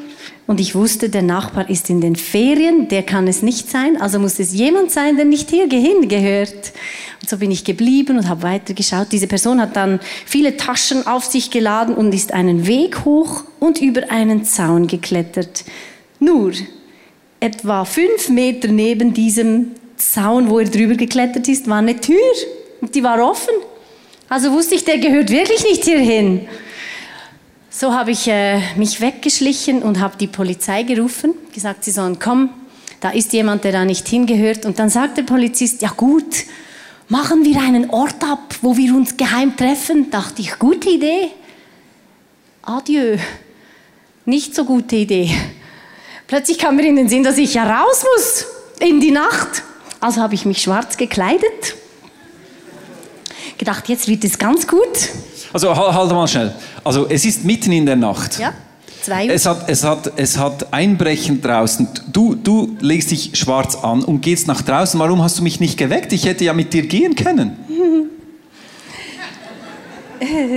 und 0.51 0.59
ich 0.59 0.75
wusste, 0.75 1.09
der 1.09 1.23
Nachbar 1.23 1.71
ist 1.71 1.91
in 1.91 2.01
den 2.01 2.17
Ferien, 2.17 2.89
der 2.89 3.05
kann 3.05 3.29
es 3.29 3.41
nicht 3.41 3.71
sein, 3.71 4.01
also 4.01 4.19
muss 4.19 4.41
es 4.41 4.53
jemand 4.53 4.91
sein, 4.91 5.15
der 5.15 5.25
nicht 5.25 5.49
hier 5.49 5.69
hingehört. 5.69 6.73
Und 7.21 7.29
so 7.29 7.37
bin 7.37 7.53
ich 7.53 7.63
geblieben 7.63 8.19
und 8.19 8.29
habe 8.29 8.43
weitergeschaut. 8.43 9.13
Diese 9.13 9.29
Person 9.29 9.61
hat 9.61 9.77
dann 9.77 10.01
viele 10.27 10.57
Taschen 10.57 11.07
auf 11.07 11.25
sich 11.25 11.53
geladen 11.53 11.95
und 11.95 12.13
ist 12.13 12.33
einen 12.33 12.67
Weg 12.67 13.05
hoch 13.05 13.45
und 13.61 13.81
über 13.81 14.11
einen 14.11 14.45
Zaun 14.45 14.89
geklettert. 14.89 15.65
Nur 16.19 16.51
etwa 17.41 17.85
fünf 17.85 18.29
Meter 18.29 18.69
neben 18.69 19.15
diesem 19.15 19.73
Zaun, 19.97 20.51
wo 20.51 20.59
er 20.59 20.69
drüber 20.69 20.95
geklettert 20.95 21.49
ist, 21.49 21.69
war 21.69 21.79
eine 21.79 21.99
Tür 22.01 22.17
und 22.81 22.95
die 22.95 23.03
war 23.03 23.23
offen. 23.23 23.55
Also 24.29 24.53
wusste 24.53 24.75
ich, 24.75 24.85
der 24.85 24.99
gehört 24.99 25.31
wirklich 25.31 25.65
nicht 25.65 25.85
hierhin. 25.85 26.47
So 27.71 27.93
habe 27.95 28.11
ich 28.11 28.29
äh, 28.29 28.61
mich 28.77 29.01
weggeschlichen 29.01 29.83
und 29.83 30.01
habe 30.01 30.17
die 30.19 30.27
Polizei 30.27 30.83
gerufen, 30.83 31.35
gesagt, 31.53 31.85
sie 31.85 31.91
sollen 31.91 32.19
kommen. 32.19 32.51
Da 33.01 33.11
ist 33.11 33.33
jemand, 33.33 33.65
der 33.65 33.73
da 33.73 33.85
nicht 33.85 34.07
hingehört. 34.09 34.67
Und 34.67 34.79
dann 34.79 34.91
sagt 34.91 35.17
der 35.17 35.23
Polizist, 35.23 35.81
ja 35.81 35.89
gut, 35.89 36.45
machen 37.09 37.45
wir 37.45 37.61
einen 37.61 37.91
Ort 37.91 38.23
ab, 38.23 38.55
wo 38.61 38.77
wir 38.77 38.95
uns 38.95 39.17
geheim 39.17 39.57
treffen. 39.57 40.11
Dachte 40.11 40.43
ich, 40.43 40.59
gute 40.59 40.91
Idee. 40.91 41.29
Adieu. 42.63 43.17
Nicht 44.27 44.55
so 44.55 44.65
gute 44.65 44.97
Idee. 44.97 45.31
Plötzlich 46.31 46.57
kam 46.57 46.77
mir 46.77 46.87
in 46.87 46.97
den 46.97 47.11
Sinn, 47.11 47.25
dass 47.25 47.37
ich 47.37 47.53
ja 47.53 47.65
raus 47.65 48.07
muss 48.15 48.47
in 48.89 49.01
die 49.01 49.11
Nacht. 49.11 49.63
Also 50.01 50.23
habe 50.23 50.35
ich 50.35 50.47
mich 50.47 50.63
schwarz 50.63 50.97
gekleidet 50.97 51.77
gedacht, 53.61 53.89
jetzt 53.91 54.09
wird 54.09 54.25
es 54.25 54.39
ganz 54.39 54.67
gut. 54.67 55.11
Also 55.53 55.77
halt 55.77 56.11
mal 56.11 56.27
schnell. 56.27 56.55
Also 56.83 57.07
es 57.09 57.25
ist 57.27 57.45
mitten 57.45 57.71
in 57.73 57.85
der 57.87 57.97
Nacht. 57.97 58.39
Ja. 58.39 58.55
Zwei 59.03 59.27
Uhr. 59.27 59.33
Es 59.33 59.47
hat, 59.47 59.69
es, 59.69 59.85
hat, 59.85 60.13
es 60.17 60.39
hat 60.39 60.73
Einbrechen 60.73 61.41
draußen. 61.41 61.87
Du, 62.11 62.35
du 62.35 62.77
legst 62.81 63.11
dich 63.11 63.33
schwarz 63.35 63.77
an 63.77 64.03
und 64.03 64.23
gehst 64.23 64.47
nach 64.47 64.63
draußen. 64.63 64.99
Warum 64.99 65.23
hast 65.23 65.39
du 65.39 65.43
mich 65.43 65.61
nicht 65.61 65.77
geweckt? 65.77 66.13
Ich 66.13 66.25
hätte 66.25 66.45
ja 66.45 66.55
mit 66.55 66.73
dir 66.73 66.87
gehen 66.87 67.15
können. 67.15 67.57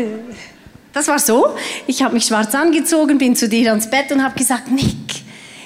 Das 0.96 1.08
war 1.08 1.18
so. 1.18 1.48
Ich 1.88 2.03
habe 2.03 2.13
mich 2.13 2.25
schwarz 2.25 2.53
angezogen, 2.53 3.18
bin 3.18 3.36
zu 3.36 3.50
dir 3.50 3.72
ans 3.72 3.89
Bett 3.89 4.12
und 4.12 4.24
habe 4.24 4.38
gesagt, 4.38 4.70
Nick, 4.70 5.23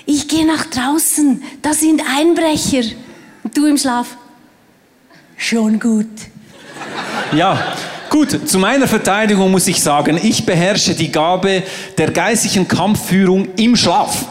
ich 0.07 0.27
gehe 0.27 0.45
nach 0.47 0.65
draußen. 0.65 1.43
Da 1.61 1.73
sind 1.73 2.01
Einbrecher. 2.17 2.83
Und 3.43 3.55
du 3.55 3.65
im 3.67 3.77
Schlaf. 3.77 4.17
Schon 5.37 5.79
gut. 5.79 6.07
Ja, 7.31 7.75
gut, 8.09 8.49
zu 8.49 8.57
meiner 8.57 8.87
Verteidigung 8.87 9.51
muss 9.51 9.67
ich 9.67 9.79
sagen, 9.81 10.19
ich 10.21 10.45
beherrsche 10.45 10.95
die 10.95 11.11
Gabe 11.11 11.61
der 11.97 12.09
geistlichen 12.11 12.67
Kampfführung 12.67 13.49
im 13.57 13.75
Schlaf. 13.75 14.25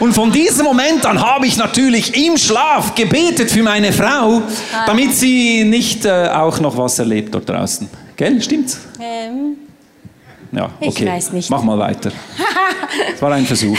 Und 0.00 0.12
von 0.12 0.30
diesem 0.30 0.64
Moment 0.66 1.04
an 1.06 1.20
habe 1.20 1.46
ich 1.46 1.56
natürlich 1.56 2.14
im 2.26 2.36
Schlaf 2.36 2.94
gebetet 2.94 3.50
für 3.50 3.62
meine 3.62 3.92
Frau, 3.92 4.42
damit 4.86 5.14
sie 5.14 5.64
nicht 5.64 6.04
äh, 6.04 6.28
auch 6.28 6.60
noch 6.60 6.76
was 6.76 6.98
erlebt 6.98 7.34
dort 7.34 7.48
draußen. 7.48 7.88
Gell, 8.16 8.40
stimmt's? 8.42 8.78
Ähm, 9.00 9.56
Ja, 10.52 10.68
Ich 10.80 10.88
okay. 10.88 11.06
weiß 11.06 11.32
nicht. 11.32 11.48
Mach 11.50 11.62
mal 11.62 11.78
weiter. 11.78 12.10
Das 13.12 13.22
war 13.22 13.32
ein 13.32 13.46
Versuch. 13.46 13.78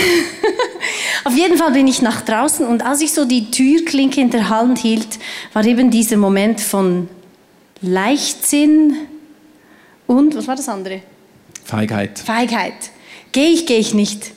Auf 1.23 1.35
jeden 1.35 1.57
Fall 1.57 1.71
bin 1.71 1.87
ich 1.87 2.01
nach 2.01 2.21
draußen 2.21 2.65
und 2.65 2.83
als 2.83 3.01
ich 3.01 3.13
so 3.13 3.25
die 3.25 3.51
Türklinke 3.51 4.21
in 4.21 4.31
der 4.31 4.49
Hand 4.49 4.79
hielt, 4.79 5.19
war 5.53 5.63
eben 5.65 5.91
dieser 5.91 6.17
Moment 6.17 6.59
von 6.59 7.09
Leichtsinn 7.81 8.95
und, 10.07 10.35
was 10.35 10.47
war 10.47 10.55
das 10.55 10.67
andere? 10.67 11.01
Feigheit. 11.63 12.19
Feigheit. 12.19 12.73
Gehe 13.31 13.49
ich, 13.49 13.65
gehe 13.65 13.79
ich 13.79 13.93
nicht. 13.93 14.33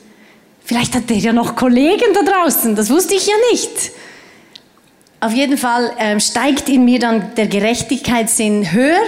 Vielleicht 0.64 0.94
hat 0.94 1.10
der 1.10 1.18
ja 1.18 1.32
noch 1.32 1.56
Kollegen 1.56 2.14
da 2.14 2.22
draußen, 2.22 2.76
das 2.76 2.90
wusste 2.90 3.14
ich 3.14 3.26
ja 3.26 3.34
nicht. 3.50 3.70
Auf 5.20 5.32
jeden 5.32 5.56
Fall 5.56 5.90
ähm, 5.98 6.20
steigt 6.20 6.68
in 6.68 6.84
mir 6.84 6.98
dann 6.98 7.34
der 7.34 7.46
Gerechtigkeitssinn 7.46 8.72
höher 8.72 9.06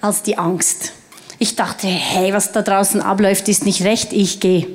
als 0.00 0.22
die 0.22 0.36
Angst. 0.36 0.92
Ich 1.38 1.56
dachte, 1.56 1.86
hey, 1.86 2.32
was 2.32 2.52
da 2.52 2.62
draußen 2.62 3.00
abläuft, 3.00 3.48
ist 3.48 3.64
nicht 3.64 3.82
recht, 3.82 4.12
ich 4.12 4.40
gehe. 4.40 4.66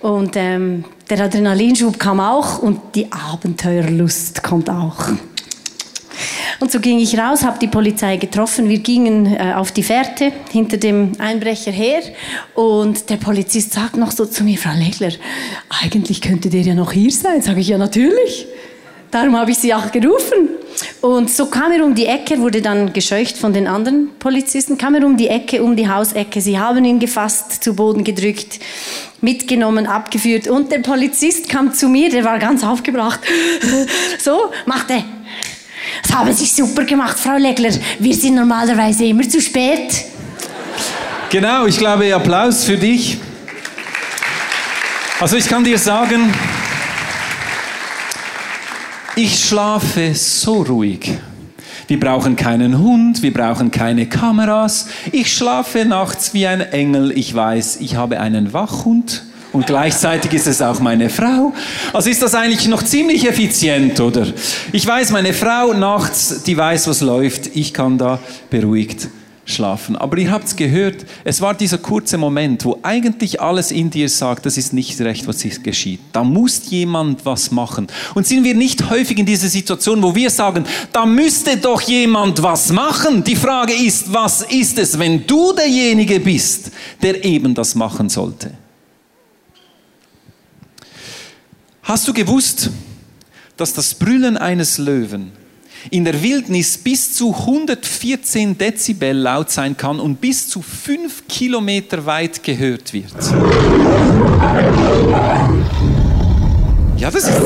Und 0.00 0.36
ähm, 0.36 0.84
der 1.10 1.20
Adrenalinschub 1.20 1.98
kam 1.98 2.20
auch 2.20 2.58
und 2.58 2.80
die 2.94 3.10
Abenteuerlust 3.12 4.42
kommt 4.42 4.70
auch. 4.70 5.08
Und 6.60 6.70
so 6.70 6.78
ging 6.78 7.00
ich 7.00 7.18
raus, 7.18 7.42
habe 7.42 7.58
die 7.58 7.66
Polizei 7.66 8.16
getroffen. 8.16 8.68
Wir 8.68 8.78
gingen 8.78 9.26
äh, 9.26 9.54
auf 9.56 9.72
die 9.72 9.82
Fährte 9.82 10.32
hinter 10.50 10.76
dem 10.76 11.12
Einbrecher 11.18 11.72
her. 11.72 12.02
Und 12.54 13.10
der 13.10 13.16
Polizist 13.16 13.72
sagt 13.72 13.96
noch 13.96 14.12
so 14.12 14.26
zu 14.26 14.44
mir, 14.44 14.56
Frau 14.56 14.72
Legler, 14.76 15.10
eigentlich 15.82 16.20
könnte 16.20 16.50
der 16.50 16.60
ja 16.60 16.74
noch 16.74 16.92
hier 16.92 17.10
sein. 17.10 17.42
Sage 17.42 17.60
ich, 17.60 17.68
ja 17.68 17.78
natürlich. 17.78 18.46
Darum 19.10 19.36
habe 19.36 19.50
ich 19.50 19.58
sie 19.58 19.74
auch 19.74 19.90
gerufen. 19.90 20.50
Und 21.00 21.30
so 21.30 21.46
kam 21.46 21.72
er 21.72 21.84
um 21.84 21.94
die 21.94 22.06
Ecke, 22.06 22.38
wurde 22.38 22.62
dann 22.62 22.92
gescheucht 22.92 23.36
von 23.36 23.52
den 23.52 23.66
anderen 23.66 24.10
Polizisten, 24.18 24.78
kam 24.78 24.94
er 24.94 25.04
um 25.04 25.16
die 25.16 25.28
Ecke, 25.28 25.62
um 25.62 25.76
die 25.76 25.88
Hausecke. 25.88 26.40
Sie 26.40 26.58
haben 26.58 26.84
ihn 26.84 26.98
gefasst, 26.98 27.62
zu 27.64 27.74
Boden 27.74 28.04
gedrückt, 28.04 28.60
mitgenommen, 29.20 29.86
abgeführt. 29.86 30.48
Und 30.48 30.70
der 30.70 30.78
Polizist 30.78 31.48
kam 31.48 31.74
zu 31.74 31.88
mir, 31.88 32.10
der 32.10 32.24
war 32.24 32.38
ganz 32.38 32.64
aufgebracht. 32.64 33.20
So, 34.18 34.52
machte, 34.66 35.02
das 36.02 36.12
haben 36.12 36.32
Sie 36.32 36.46
super 36.46 36.84
gemacht, 36.84 37.18
Frau 37.18 37.36
Legler. 37.36 37.72
Wir 37.98 38.14
sind 38.14 38.36
normalerweise 38.36 39.04
immer 39.04 39.28
zu 39.28 39.40
spät. 39.40 40.04
Genau, 41.30 41.66
ich 41.66 41.78
glaube, 41.78 42.14
Applaus 42.14 42.64
für 42.64 42.76
dich. 42.76 43.18
Also 45.18 45.36
ich 45.36 45.48
kann 45.48 45.64
dir 45.64 45.78
sagen, 45.78 46.32
ich 49.16 49.44
schlafe 49.44 50.14
so 50.14 50.62
ruhig. 50.62 51.18
Wir 51.88 52.00
brauchen 52.00 52.36
keinen 52.36 52.78
Hund, 52.78 53.22
wir 53.22 53.32
brauchen 53.32 53.70
keine 53.70 54.06
Kameras. 54.06 54.86
Ich 55.10 55.32
schlafe 55.32 55.84
nachts 55.84 56.32
wie 56.32 56.46
ein 56.46 56.60
Engel. 56.60 57.16
Ich 57.16 57.34
weiß, 57.34 57.78
ich 57.80 57.96
habe 57.96 58.20
einen 58.20 58.52
Wachhund 58.52 59.24
und 59.52 59.66
gleichzeitig 59.66 60.32
ist 60.32 60.46
es 60.46 60.62
auch 60.62 60.80
meine 60.80 61.10
Frau. 61.10 61.52
Also 61.92 62.08
ist 62.08 62.22
das 62.22 62.34
eigentlich 62.34 62.68
noch 62.68 62.82
ziemlich 62.82 63.28
effizient, 63.28 64.00
oder? 64.00 64.26
Ich 64.72 64.86
weiß, 64.86 65.10
meine 65.10 65.34
Frau 65.34 65.74
nachts, 65.74 66.44
die 66.44 66.56
weiß, 66.56 66.86
was 66.88 67.00
läuft. 67.00 67.54
Ich 67.54 67.74
kann 67.74 67.98
da 67.98 68.18
beruhigt 68.48 69.08
schlafen. 69.52 69.96
Aber 69.96 70.18
ihr 70.18 70.30
habt 70.30 70.46
es 70.46 70.56
gehört, 70.56 71.04
es 71.24 71.40
war 71.40 71.54
dieser 71.54 71.78
kurze 71.78 72.18
Moment, 72.18 72.64
wo 72.64 72.78
eigentlich 72.82 73.40
alles 73.40 73.70
in 73.70 73.90
dir 73.90 74.08
sagt, 74.08 74.46
das 74.46 74.56
ist 74.56 74.72
nicht 74.72 75.00
recht, 75.00 75.26
was 75.26 75.40
hier 75.40 75.56
geschieht. 75.58 76.00
Da 76.12 76.24
muss 76.24 76.62
jemand 76.70 77.24
was 77.24 77.50
machen. 77.50 77.86
Und 78.14 78.26
sind 78.26 78.44
wir 78.44 78.54
nicht 78.54 78.90
häufig 78.90 79.18
in 79.18 79.26
dieser 79.26 79.48
Situation, 79.48 80.02
wo 80.02 80.14
wir 80.14 80.30
sagen, 80.30 80.64
da 80.92 81.06
müsste 81.06 81.56
doch 81.56 81.80
jemand 81.82 82.42
was 82.42 82.72
machen. 82.72 83.22
Die 83.24 83.36
Frage 83.36 83.74
ist, 83.74 84.12
was 84.12 84.42
ist 84.42 84.78
es, 84.78 84.98
wenn 84.98 85.26
du 85.26 85.52
derjenige 85.52 86.18
bist, 86.20 86.70
der 87.02 87.24
eben 87.24 87.54
das 87.54 87.74
machen 87.74 88.08
sollte? 88.08 88.52
Hast 91.82 92.06
du 92.06 92.12
gewusst, 92.12 92.70
dass 93.56 93.72
das 93.72 93.94
Brüllen 93.94 94.36
eines 94.36 94.78
Löwen 94.78 95.32
in 95.90 96.04
der 96.04 96.22
Wildnis 96.22 96.78
bis 96.78 97.14
zu 97.14 97.34
114 97.34 98.56
Dezibel 98.56 99.16
laut 99.16 99.50
sein 99.50 99.76
kann 99.76 100.00
und 100.00 100.20
bis 100.20 100.48
zu 100.48 100.62
5 100.62 101.28
Kilometer 101.28 102.06
weit 102.06 102.42
gehört 102.42 102.92
wird? 102.92 103.12
Ja, 106.96 107.10
das 107.10 107.28
ist 107.28 107.42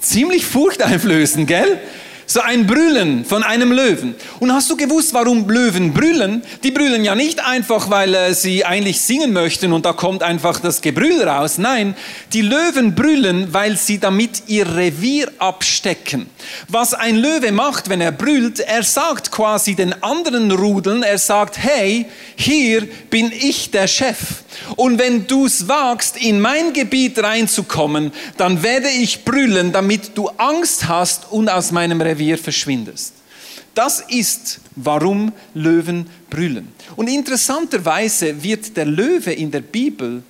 ziemlich 0.00 0.44
furchteinflößend, 0.44 1.46
gell? 1.46 1.78
So 2.30 2.42
ein 2.42 2.66
Brüllen 2.66 3.24
von 3.24 3.42
einem 3.42 3.72
Löwen. 3.72 4.14
Und 4.38 4.52
hast 4.52 4.68
du 4.68 4.76
gewusst, 4.76 5.14
warum 5.14 5.48
Löwen 5.48 5.94
brüllen? 5.94 6.42
Die 6.62 6.70
brüllen 6.70 7.02
ja 7.02 7.14
nicht 7.14 7.42
einfach, 7.42 7.88
weil 7.88 8.14
äh, 8.14 8.34
sie 8.34 8.66
eigentlich 8.66 9.00
singen 9.00 9.32
möchten 9.32 9.72
und 9.72 9.86
da 9.86 9.94
kommt 9.94 10.22
einfach 10.22 10.60
das 10.60 10.82
Gebrüll 10.82 11.22
raus. 11.22 11.56
Nein, 11.56 11.96
die 12.34 12.42
Löwen 12.42 12.94
brüllen, 12.94 13.54
weil 13.54 13.78
sie 13.78 13.98
damit 13.98 14.42
ihr 14.46 14.76
Revier 14.76 15.32
abstecken. 15.38 16.26
Was 16.68 16.92
ein 16.92 17.16
Löwe 17.16 17.50
macht, 17.50 17.88
wenn 17.88 18.02
er 18.02 18.12
brüllt, 18.12 18.60
er 18.60 18.82
sagt 18.82 19.32
quasi 19.32 19.74
den 19.74 20.02
anderen 20.02 20.50
Rudeln, 20.50 21.02
er 21.02 21.16
sagt, 21.16 21.56
hey, 21.56 22.04
hier 22.36 22.86
bin 23.08 23.32
ich 23.32 23.70
der 23.70 23.86
Chef. 23.86 24.18
Und 24.76 24.98
wenn 24.98 25.26
du 25.26 25.46
es 25.46 25.66
wagst, 25.66 26.18
in 26.18 26.40
mein 26.40 26.74
Gebiet 26.74 27.22
reinzukommen, 27.22 28.12
dann 28.36 28.62
werde 28.62 28.90
ich 28.90 29.24
brüllen, 29.24 29.72
damit 29.72 30.10
du 30.14 30.28
Angst 30.36 30.88
hast 30.88 31.30
und 31.30 31.48
aus 31.48 31.72
meinem 31.72 32.02
Revier 32.02 32.17
verschwindest. 32.38 33.14
Das 33.74 34.00
ist, 34.08 34.60
warum 34.74 35.32
Löwen 35.54 36.08
brüllen. 36.30 36.68
Und 36.96 37.08
interessanterweise 37.08 38.42
wird 38.42 38.76
der 38.76 38.86
Löwe 38.86 39.32
in 39.32 39.50
der 39.50 39.60
Bibel 39.60 40.22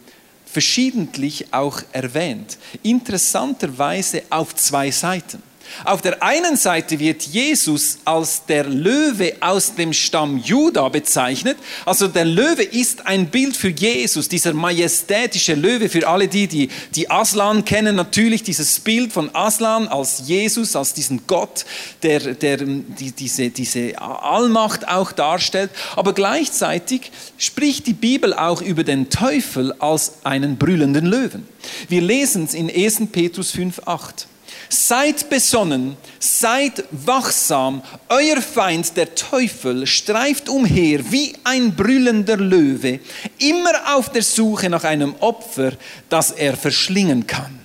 verschiedentlich 0.45 1.53
auch 1.53 1.83
erwähnt. 1.93 2.59
Interessanterweise 2.83 4.23
auf 4.31 4.55
zwei 4.55 4.91
Seiten. 4.91 5.43
Auf 5.85 6.03
der 6.03 6.23
einen 6.23 6.57
Seite 6.57 6.99
wird 6.99 7.23
Jesus 7.23 7.99
als 8.05 8.45
der 8.47 8.65
Löwe 8.65 9.35
aus 9.41 9.75
dem 9.75 9.93
Stamm 9.93 10.39
Juda 10.39 10.89
bezeichnet. 10.89 11.57
Also 11.85 12.09
der 12.09 12.25
Löwe 12.25 12.63
ist 12.63 13.07
ein 13.07 13.29
Bild 13.29 13.57
für 13.57 13.69
Jesus, 13.69 14.29
dieser 14.29 14.53
majestätische 14.53 15.55
Löwe. 15.55 15.89
Für 15.89 16.07
alle 16.09 16.29
die, 16.29 16.47
die, 16.47 16.69
die 16.95 17.11
Aslan 17.11 17.65
kennen, 17.65 17.97
natürlich 17.97 18.43
dieses 18.43 18.81
Bild 18.81 19.13
von 19.13 19.35
Aslan 19.35 19.89
als 19.89 20.23
Jesus, 20.27 20.77
als 20.77 20.95
diesen 20.95 21.27
Gott, 21.27 21.65
der, 22.03 22.35
der 22.35 22.59
die, 22.59 23.13
diese, 23.13 23.51
diese 23.51 24.01
Allmacht 24.01 24.87
auch 24.89 25.13
darstellt. 25.13 25.71
Aber 25.97 26.13
gleichzeitig 26.13 27.11
spricht 27.37 27.87
die 27.87 27.93
Bibel 27.93 28.35
auch 28.35 28.63
über 28.63 28.85
den 28.85 29.11
Teufel 29.11 29.73
als 29.79 30.13
einen 30.25 30.57
brüllenden 30.59 31.07
Löwen. 31.07 31.47
Wir 31.89 32.01
lesen 32.01 32.45
es 32.45 32.55
in 32.55 32.71
1. 32.71 33.03
Petrus 33.13 33.55
5,8. 33.55 34.28
Seid 34.71 35.31
besonnen, 35.31 35.97
seid 36.19 36.85
wachsam, 36.91 37.83
euer 38.09 38.41
Feind, 38.43 38.97
der 38.97 39.15
Teufel, 39.15 39.87
streift 39.87 40.49
umher 40.49 41.11
wie 41.11 41.35
ein 41.45 41.75
brüllender 41.75 42.37
Löwe, 42.37 43.01
immer 43.39 43.97
auf 43.97 44.11
der 44.11 44.23
Suche 44.23 44.69
nach 44.69 44.85
einem 44.85 45.15
Opfer, 45.21 45.73
das 46.09 46.33
er 46.33 46.57
verschlingen 46.57 47.27
kann. 47.27 47.59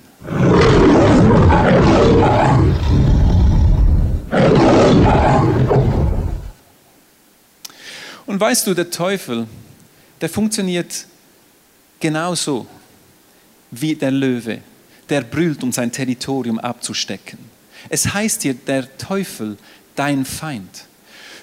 Und 8.25 8.39
weißt 8.39 8.65
du, 8.67 8.73
der 8.73 8.89
Teufel, 8.89 9.47
der 10.21 10.29
funktioniert 10.29 11.05
genauso 11.99 12.65
wie 13.71 13.95
der 13.95 14.11
Löwe 14.11 14.61
der 15.09 15.21
brüllt, 15.21 15.63
um 15.63 15.71
sein 15.71 15.91
Territorium 15.91 16.59
abzustecken. 16.59 17.39
Es 17.89 18.13
heißt 18.13 18.43
hier, 18.43 18.53
der 18.53 18.97
Teufel, 18.97 19.57
dein 19.95 20.25
Feind. 20.25 20.85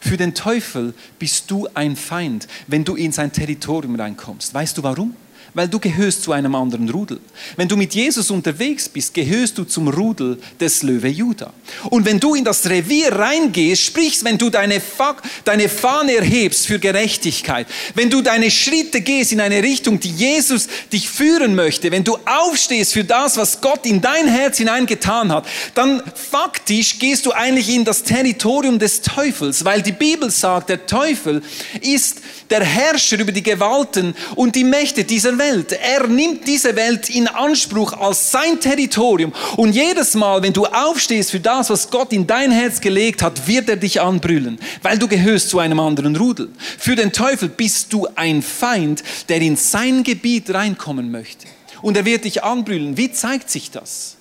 Für 0.00 0.16
den 0.16 0.34
Teufel 0.34 0.94
bist 1.18 1.50
du 1.50 1.68
ein 1.74 1.94
Feind, 1.94 2.48
wenn 2.66 2.84
du 2.84 2.96
in 2.96 3.12
sein 3.12 3.32
Territorium 3.32 3.96
reinkommst. 3.96 4.54
Weißt 4.54 4.78
du 4.78 4.82
warum? 4.82 5.14
Weil 5.54 5.68
du 5.68 5.78
gehörst 5.78 6.22
zu 6.22 6.32
einem 6.32 6.54
anderen 6.54 6.88
Rudel. 6.88 7.20
Wenn 7.56 7.68
du 7.68 7.76
mit 7.76 7.94
Jesus 7.94 8.30
unterwegs 8.30 8.88
bist, 8.88 9.14
gehörst 9.14 9.58
du 9.58 9.64
zum 9.64 9.88
Rudel 9.88 10.38
des 10.58 10.82
Löwe 10.82 11.08
Juda. 11.08 11.52
Und 11.90 12.04
wenn 12.04 12.20
du 12.20 12.34
in 12.34 12.44
das 12.44 12.68
Revier 12.68 13.12
reingehst, 13.12 13.82
sprichst, 13.82 14.24
wenn 14.24 14.38
du 14.38 14.50
deine, 14.50 14.80
Fa 14.80 15.16
deine 15.44 15.68
Fahne 15.68 16.16
erhebst 16.16 16.66
für 16.66 16.78
Gerechtigkeit, 16.78 17.66
wenn 17.94 18.10
du 18.10 18.22
deine 18.22 18.50
Schritte 18.50 19.00
gehst 19.00 19.32
in 19.32 19.40
eine 19.40 19.62
Richtung, 19.62 19.98
die 19.98 20.10
Jesus 20.10 20.68
dich 20.92 21.08
führen 21.08 21.54
möchte, 21.54 21.90
wenn 21.90 22.04
du 22.04 22.16
aufstehst 22.24 22.92
für 22.92 23.04
das, 23.04 23.36
was 23.36 23.60
Gott 23.60 23.86
in 23.86 24.00
dein 24.00 24.28
Herz 24.28 24.58
hineingetan 24.58 25.32
hat, 25.32 25.46
dann 25.74 26.02
faktisch 26.14 26.98
gehst 26.98 27.26
du 27.26 27.32
eigentlich 27.32 27.68
in 27.68 27.84
das 27.84 28.02
Territorium 28.02 28.78
des 28.78 29.02
Teufels, 29.02 29.64
weil 29.64 29.82
die 29.82 29.92
Bibel 29.92 30.30
sagt, 30.30 30.68
der 30.68 30.86
Teufel 30.86 31.42
ist 31.80 32.20
der 32.50 32.64
Herrscher 32.64 33.18
über 33.18 33.32
die 33.32 33.42
Gewalten 33.42 34.14
und 34.34 34.56
die 34.56 34.64
Mächte 34.64 35.04
dieser 35.04 35.32
Welt. 35.40 35.72
Er 35.72 36.06
nimmt 36.06 36.46
diese 36.46 36.76
Welt 36.76 37.10
in 37.10 37.26
Anspruch 37.26 37.92
als 37.94 38.30
sein 38.30 38.60
Territorium. 38.60 39.32
Und 39.56 39.72
jedes 39.72 40.14
Mal, 40.14 40.42
wenn 40.42 40.52
du 40.52 40.66
aufstehst 40.66 41.32
für 41.32 41.40
das, 41.40 41.70
was 41.70 41.90
Gott 41.90 42.12
in 42.12 42.26
dein 42.26 42.52
Herz 42.52 42.80
gelegt 42.80 43.22
hat, 43.22 43.48
wird 43.48 43.68
er 43.68 43.76
dich 43.76 44.00
anbrüllen, 44.00 44.60
weil 44.82 44.98
du 44.98 45.08
gehörst 45.08 45.48
zu 45.48 45.58
einem 45.58 45.80
anderen 45.80 46.14
Rudel. 46.14 46.50
Für 46.78 46.94
den 46.94 47.12
Teufel 47.12 47.48
bist 47.48 47.92
du 47.92 48.06
ein 48.14 48.42
Feind, 48.42 49.02
der 49.28 49.40
in 49.40 49.56
sein 49.56 50.04
Gebiet 50.04 50.54
reinkommen 50.54 51.10
möchte. 51.10 51.46
Und 51.82 51.96
er 51.96 52.04
wird 52.04 52.24
dich 52.24 52.44
anbrüllen. 52.44 52.96
Wie 52.96 53.10
zeigt 53.10 53.50
sich 53.50 53.70
das? 53.70 54.16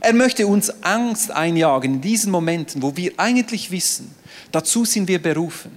Er 0.00 0.12
möchte 0.12 0.46
uns 0.46 0.70
Angst 0.82 1.30
einjagen 1.30 1.94
in 1.94 2.00
diesen 2.02 2.30
Momenten, 2.30 2.82
wo 2.82 2.94
wir 2.96 3.12
eigentlich 3.16 3.70
wissen, 3.70 4.14
dazu 4.52 4.84
sind 4.84 5.08
wir 5.08 5.20
berufen. 5.20 5.72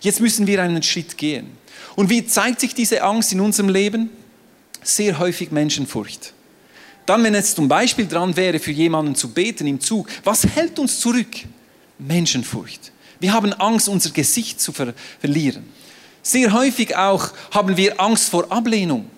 Jetzt 0.00 0.20
müssen 0.20 0.46
wir 0.46 0.62
einen 0.62 0.82
Schritt 0.82 1.18
gehen. 1.18 1.63
Und 1.96 2.10
wie 2.10 2.26
zeigt 2.26 2.60
sich 2.60 2.74
diese 2.74 3.02
Angst 3.02 3.32
in 3.32 3.40
unserem 3.40 3.68
Leben? 3.68 4.10
Sehr 4.82 5.18
häufig 5.18 5.50
Menschenfurcht. 5.50 6.32
Dann, 7.06 7.22
wenn 7.22 7.34
es 7.34 7.54
zum 7.54 7.68
Beispiel 7.68 8.06
dran 8.06 8.36
wäre, 8.36 8.58
für 8.58 8.72
jemanden 8.72 9.14
zu 9.14 9.30
beten 9.30 9.66
im 9.66 9.80
Zug, 9.80 10.08
was 10.24 10.46
hält 10.46 10.78
uns 10.78 11.00
zurück? 11.00 11.28
Menschenfurcht. 11.98 12.92
Wir 13.20 13.32
haben 13.32 13.52
Angst, 13.54 13.88
unser 13.88 14.10
Gesicht 14.10 14.60
zu 14.60 14.72
ver 14.72 14.94
verlieren. 15.20 15.64
Sehr 16.22 16.52
häufig 16.52 16.96
auch 16.96 17.32
haben 17.50 17.76
wir 17.76 18.00
Angst 18.00 18.30
vor 18.30 18.50
Ablehnung. 18.50 19.10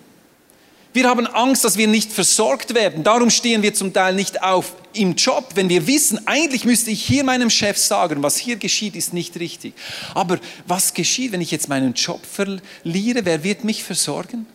Wir 0.93 1.07
haben 1.07 1.27
Angst, 1.27 1.63
dass 1.63 1.77
wir 1.77 1.87
nicht 1.87 2.11
versorgt 2.11 2.73
werden. 2.73 3.03
Darum 3.03 3.29
stehen 3.29 3.61
wir 3.61 3.73
zum 3.73 3.93
Teil 3.93 4.15
nicht 4.15 4.41
auf 4.41 4.73
im 4.93 5.15
Job, 5.15 5.51
wenn 5.55 5.69
wir 5.69 5.85
wissen, 5.87 6.27
eigentlich 6.27 6.65
müsste 6.65 6.91
ich 6.91 7.03
hier 7.03 7.23
meinem 7.23 7.49
Chef 7.49 7.77
sagen, 7.77 8.23
was 8.23 8.37
hier 8.37 8.55
geschieht, 8.55 8.95
ist 8.95 9.13
nicht 9.13 9.39
richtig. 9.39 9.73
Aber 10.15 10.39
was 10.65 10.93
geschieht, 10.93 11.31
wenn 11.31 11.41
ich 11.41 11.51
jetzt 11.51 11.69
meinen 11.69 11.93
Job 11.93 12.21
verliere? 12.25 13.25
Wer 13.25 13.43
wird 13.43 13.63
mich 13.63 13.83
versorgen? 13.83 14.47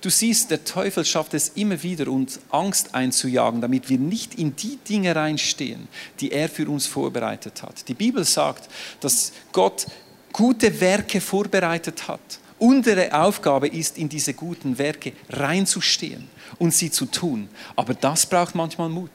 Du 0.00 0.08
siehst, 0.08 0.50
der 0.50 0.64
Teufel 0.64 1.04
schafft 1.04 1.34
es 1.34 1.50
immer 1.50 1.82
wieder, 1.82 2.08
uns 2.08 2.40
Angst 2.50 2.94
einzujagen, 2.94 3.60
damit 3.60 3.90
wir 3.90 3.98
nicht 3.98 4.34
in 4.34 4.56
die 4.56 4.78
Dinge 4.88 5.14
reinstehen, 5.14 5.88
die 6.20 6.32
er 6.32 6.48
für 6.48 6.68
uns 6.68 6.86
vorbereitet 6.86 7.62
hat. 7.62 7.86
Die 7.86 7.94
Bibel 7.94 8.24
sagt, 8.24 8.70
dass 9.00 9.32
Gott 9.52 9.86
gute 10.32 10.80
Werke 10.80 11.20
vorbereitet 11.20 12.08
hat 12.08 12.20
Unsere 12.60 13.14
Aufgabe 13.14 13.68
ist, 13.68 13.96
in 13.96 14.10
diese 14.10 14.34
guten 14.34 14.76
Werke 14.76 15.14
reinzustehen 15.30 16.28
und 16.58 16.74
sie 16.74 16.90
zu 16.90 17.06
tun. 17.06 17.48
Aber 17.74 17.94
das 17.94 18.26
braucht 18.26 18.54
manchmal 18.54 18.90
Mut. 18.90 19.10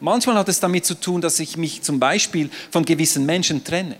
Manchmal 0.00 0.36
hat 0.36 0.50
es 0.50 0.60
damit 0.60 0.84
zu 0.84 0.94
tun, 0.94 1.22
dass 1.22 1.40
ich 1.40 1.56
mich 1.56 1.80
zum 1.80 1.98
Beispiel 1.98 2.50
von 2.70 2.84
gewissen 2.84 3.24
Menschen 3.24 3.64
trenne. 3.64 3.96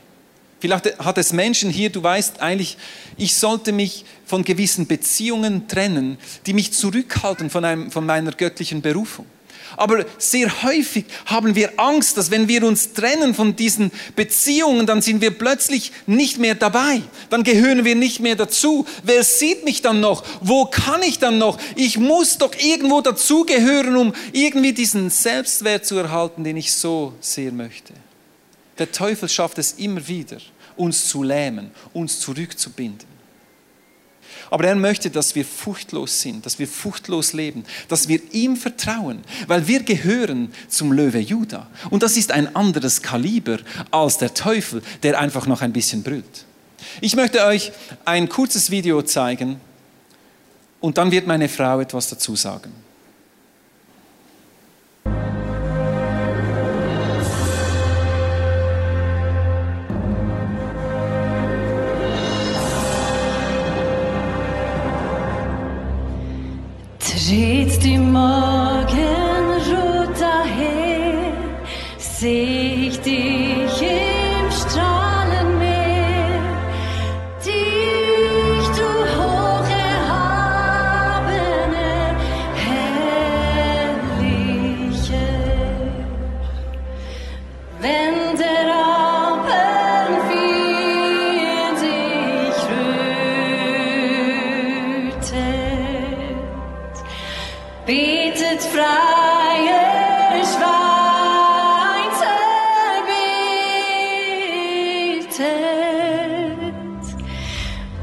Vielleicht 0.61 0.99
hat 0.99 1.17
es 1.17 1.33
Menschen 1.33 1.71
hier, 1.71 1.89
du 1.89 2.03
weißt 2.03 2.41
eigentlich, 2.41 2.77
ich 3.17 3.35
sollte 3.37 3.73
mich 3.73 4.05
von 4.27 4.45
gewissen 4.45 4.87
Beziehungen 4.87 5.67
trennen, 5.67 6.19
die 6.45 6.53
mich 6.53 6.73
zurückhalten 6.73 7.49
von, 7.49 7.65
einem, 7.65 7.91
von 7.91 8.05
meiner 8.05 8.33
göttlichen 8.33 8.83
Berufung. 8.83 9.25
Aber 9.77 10.05
sehr 10.19 10.63
häufig 10.63 11.05
haben 11.27 11.55
wir 11.55 11.79
Angst, 11.79 12.17
dass 12.17 12.31
wenn 12.31 12.49
wir 12.49 12.65
uns 12.65 12.93
trennen 12.93 13.35
von 13.35 13.57
diesen 13.57 13.91
Beziehungen, 14.17 14.87
dann 14.87 15.03
sind 15.03 15.21
wir 15.21 15.31
plötzlich 15.31 15.93
nicht 16.07 16.39
mehr 16.39 16.55
dabei. 16.55 17.03
Dann 17.31 17.45
gehören 17.45 17.85
wir 17.85 17.95
nicht 17.95 18.21
mehr 18.21 18.37
dazu. 18.37 18.87
Wer 19.03 19.25
sieht 19.25 19.65
mich 19.65 19.83
dann 19.83 20.01
noch? 20.01 20.25
Wo 20.41 20.67
kann 20.67 21.03
ich 21.03 21.19
dann 21.19 21.39
noch? 21.39 21.59
Ich 21.77 21.99
muss 21.99 22.39
doch 22.39 22.55
irgendwo 22.59 23.01
dazugehören, 23.01 23.97
um 23.97 24.15
irgendwie 24.33 24.73
diesen 24.73 25.11
Selbstwert 25.11 25.87
zu 25.87 25.97
erhalten, 25.97 26.45
den 26.45 26.57
ich 26.57 26.73
so 26.73 27.13
sehr 27.21 27.53
möchte. 27.53 27.93
Der 28.79 28.91
Teufel 28.91 29.29
schafft 29.29 29.59
es 29.59 29.73
immer 29.73 30.07
wieder, 30.07 30.39
uns 30.77 31.09
zu 31.09 31.23
lähmen, 31.23 31.71
uns 31.93 32.21
zurückzubinden. 32.21 33.14
Aber 34.55 34.69
er 34.69 34.77
möchte, 34.77 35.11
dass 35.11 35.35
wir 35.35 35.45
furchtlos 35.45 36.21
sind, 36.21 36.47
dass 36.47 36.61
wir 36.61 36.69
furchtlos 36.69 37.33
leben, 37.33 37.65
dass 37.89 38.07
wir 38.07 38.21
ihm 38.31 38.57
vertrauen, 38.57 39.25
weil 39.49 39.67
wir 39.67 39.83
gehören 39.83 40.53
zum 40.69 40.93
Löwe 40.93 41.19
Juda. 41.19 41.69
Und 41.91 42.05
das 42.05 42.17
ist 42.17 42.31
ein 42.31 42.55
anderes 42.55 43.03
Kaliber 43.03 43.59
als 43.91 44.19
der 44.19 44.33
Teufel, 44.33 44.81
der 45.03 45.19
einfach 45.19 45.49
noch 45.49 45.61
ein 45.61 45.73
bisschen 45.73 46.05
brüllt. 46.05 46.45
Ich 47.01 47.17
möchte 47.17 47.45
euch 47.45 47.73
ein 48.05 48.29
kurzes 48.29 48.71
Video 48.71 49.03
zeigen 49.03 49.59
und 50.79 50.99
dann 50.99 51.11
wird 51.11 51.27
meine 51.27 51.49
Frau 51.49 51.81
etwas 51.81 52.11
dazu 52.11 52.37
sagen. 52.37 52.84
Tritt 67.27 67.83
die 67.83 67.97
Morgenrot 67.97 68.91
daher, 70.21 71.33
seh 71.97 72.89
ich 72.89 73.01
dich 73.01 73.44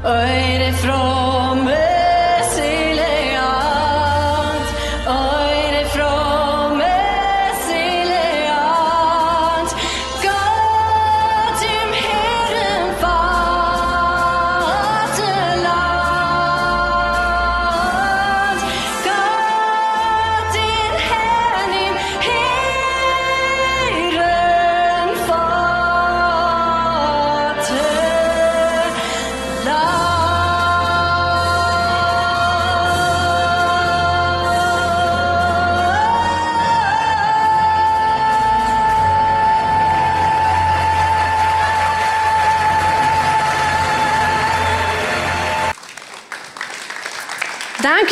Öre 0.04 0.72
från 0.72 1.21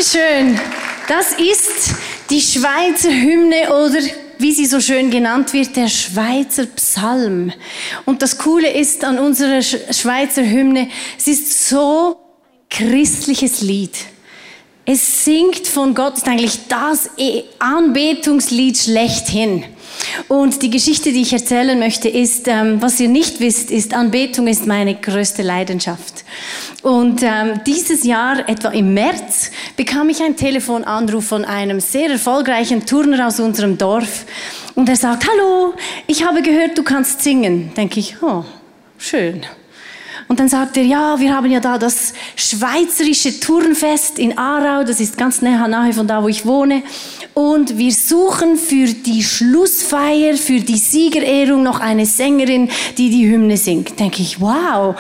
Dankeschön. 0.00 0.58
Das 1.08 1.32
ist 1.32 1.94
die 2.30 2.40
Schweizer 2.40 3.10
Hymne 3.10 3.68
oder 3.68 4.00
wie 4.38 4.52
sie 4.52 4.64
so 4.64 4.80
schön 4.80 5.10
genannt 5.10 5.52
wird, 5.52 5.76
der 5.76 5.88
Schweizer 5.88 6.64
Psalm. 6.64 7.52
Und 8.06 8.22
das 8.22 8.38
Coole 8.38 8.70
ist 8.72 9.04
an 9.04 9.18
unserer 9.18 9.60
Schweizer 9.60 10.42
Hymne, 10.42 10.88
es 11.18 11.26
ist 11.26 11.68
so 11.68 12.16
christliches 12.70 13.60
Lied. 13.60 13.92
Es 14.92 15.24
singt 15.24 15.68
von 15.68 15.94
Gott, 15.94 16.16
ist 16.16 16.26
eigentlich 16.26 16.66
das 16.66 17.10
Anbetungslied 17.60 18.76
schlechthin. 18.76 19.62
Und 20.26 20.62
die 20.62 20.70
Geschichte, 20.70 21.12
die 21.12 21.22
ich 21.22 21.32
erzählen 21.32 21.78
möchte, 21.78 22.08
ist, 22.08 22.48
ähm, 22.48 22.82
was 22.82 22.98
ihr 22.98 23.08
nicht 23.08 23.38
wisst, 23.38 23.70
ist, 23.70 23.94
Anbetung 23.94 24.48
ist 24.48 24.66
meine 24.66 24.96
größte 24.96 25.42
Leidenschaft. 25.42 26.24
Und 26.82 27.22
ähm, 27.22 27.60
dieses 27.64 28.02
Jahr, 28.02 28.48
etwa 28.48 28.70
im 28.70 28.92
März, 28.92 29.52
bekam 29.76 30.08
ich 30.08 30.20
einen 30.24 30.34
Telefonanruf 30.34 31.24
von 31.24 31.44
einem 31.44 31.78
sehr 31.78 32.10
erfolgreichen 32.10 32.84
Turner 32.84 33.28
aus 33.28 33.38
unserem 33.38 33.78
Dorf. 33.78 34.26
Und 34.74 34.88
er 34.88 34.96
sagt, 34.96 35.24
hallo, 35.30 35.72
ich 36.08 36.26
habe 36.26 36.42
gehört, 36.42 36.76
du 36.76 36.82
kannst 36.82 37.22
singen. 37.22 37.70
Denke 37.76 38.00
ich, 38.00 38.20
oh, 38.20 38.44
schön. 38.98 39.46
Und 40.30 40.38
dann 40.38 40.48
sagt 40.48 40.76
er, 40.76 40.84
ja, 40.84 41.18
wir 41.18 41.34
haben 41.34 41.50
ja 41.50 41.58
da 41.58 41.76
das 41.76 42.12
Schweizerische 42.36 43.40
Turnfest 43.40 44.16
in 44.16 44.38
Aarau, 44.38 44.84
das 44.84 45.00
ist 45.00 45.18
ganz 45.18 45.42
nahe 45.42 45.92
von 45.92 46.06
da, 46.06 46.22
wo 46.22 46.28
ich 46.28 46.46
wohne. 46.46 46.84
Und 47.34 47.78
wir 47.78 47.90
suchen 47.90 48.56
für 48.56 48.86
die 48.86 49.24
Schlussfeier, 49.24 50.36
für 50.36 50.60
die 50.60 50.76
Siegerehrung 50.76 51.64
noch 51.64 51.80
eine 51.80 52.06
Sängerin, 52.06 52.70
die 52.96 53.10
die 53.10 53.28
Hymne 53.28 53.56
singt. 53.56 53.98
Denke 53.98 54.22
ich, 54.22 54.40
wow. 54.40 54.94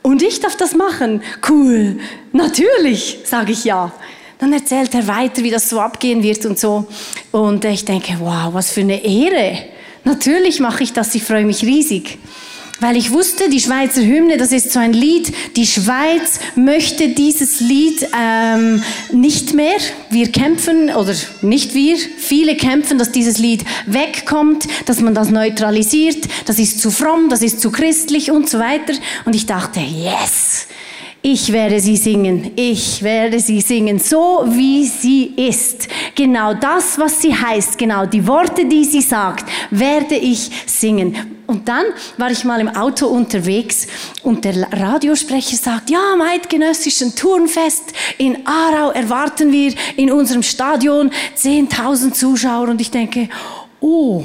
Und 0.00 0.22
ich 0.22 0.40
darf 0.40 0.56
das 0.56 0.74
machen. 0.74 1.20
Cool. 1.46 1.98
Natürlich, 2.32 3.18
sage 3.24 3.52
ich 3.52 3.64
ja. 3.64 3.92
Dann 4.38 4.54
erzählt 4.54 4.94
er 4.94 5.06
weiter, 5.06 5.42
wie 5.42 5.50
das 5.50 5.68
so 5.68 5.80
abgehen 5.80 6.22
wird 6.22 6.46
und 6.46 6.58
so. 6.58 6.86
Und 7.30 7.62
ich 7.66 7.84
denke, 7.84 8.16
wow, 8.20 8.54
was 8.54 8.70
für 8.70 8.80
eine 8.80 9.04
Ehre. 9.04 9.66
Natürlich 10.04 10.60
mache 10.60 10.82
ich 10.82 10.94
das, 10.94 11.14
ich 11.14 11.24
freue 11.24 11.44
mich 11.44 11.62
riesig 11.62 12.18
weil 12.82 12.96
ich 12.96 13.12
wusste, 13.12 13.48
die 13.48 13.60
Schweizer 13.60 14.02
Hymne, 14.02 14.36
das 14.36 14.50
ist 14.50 14.72
so 14.72 14.80
ein 14.80 14.92
Lied, 14.92 15.32
die 15.56 15.66
Schweiz 15.66 16.40
möchte 16.56 17.10
dieses 17.10 17.60
Lied 17.60 18.08
ähm, 18.20 18.82
nicht 19.12 19.54
mehr. 19.54 19.78
Wir 20.10 20.32
kämpfen, 20.32 20.90
oder 20.90 21.14
nicht 21.42 21.74
wir, 21.74 21.96
viele 21.96 22.56
kämpfen, 22.56 22.98
dass 22.98 23.12
dieses 23.12 23.38
Lied 23.38 23.64
wegkommt, 23.86 24.66
dass 24.86 25.00
man 25.00 25.14
das 25.14 25.30
neutralisiert, 25.30 26.28
das 26.46 26.58
ist 26.58 26.80
zu 26.80 26.90
fromm, 26.90 27.28
das 27.28 27.42
ist 27.42 27.60
zu 27.60 27.70
christlich 27.70 28.32
und 28.32 28.50
so 28.50 28.58
weiter. 28.58 28.94
Und 29.24 29.36
ich 29.36 29.46
dachte, 29.46 29.78
yes, 29.78 30.66
ich 31.24 31.52
werde 31.52 31.78
sie 31.78 31.96
singen, 31.96 32.50
ich 32.56 33.00
werde 33.04 33.38
sie 33.38 33.60
singen, 33.60 34.00
so 34.00 34.44
wie 34.48 34.84
sie 34.84 35.32
ist. 35.36 35.86
Genau 36.16 36.52
das, 36.52 36.98
was 36.98 37.22
sie 37.22 37.32
heißt, 37.32 37.78
genau 37.78 38.06
die 38.06 38.26
Worte, 38.26 38.64
die 38.64 38.84
sie 38.84 39.02
sagt, 39.02 39.48
werde 39.70 40.16
ich 40.16 40.50
singen. 40.66 41.41
Und 41.52 41.68
dann 41.68 41.84
war 42.16 42.30
ich 42.30 42.44
mal 42.44 42.60
im 42.60 42.68
Auto 42.68 43.08
unterwegs 43.08 43.86
und 44.22 44.46
der 44.46 44.72
Radiosprecher 44.72 45.56
sagt, 45.56 45.90
ja, 45.90 46.00
am 46.14 46.22
Eidgenössischen 46.22 47.14
Turnfest 47.14 47.92
in 48.16 48.46
Aarau 48.46 48.90
erwarten 48.92 49.52
wir 49.52 49.74
in 49.98 50.10
unserem 50.10 50.42
Stadion 50.42 51.10
10.000 51.36 52.14
Zuschauer. 52.14 52.70
Und 52.70 52.80
ich 52.80 52.90
denke, 52.90 53.28
oh, 53.80 54.24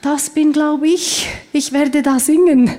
das 0.00 0.30
bin, 0.30 0.54
glaube 0.54 0.88
ich, 0.88 1.28
ich 1.52 1.72
werde 1.72 2.00
da 2.00 2.18
singen. 2.18 2.70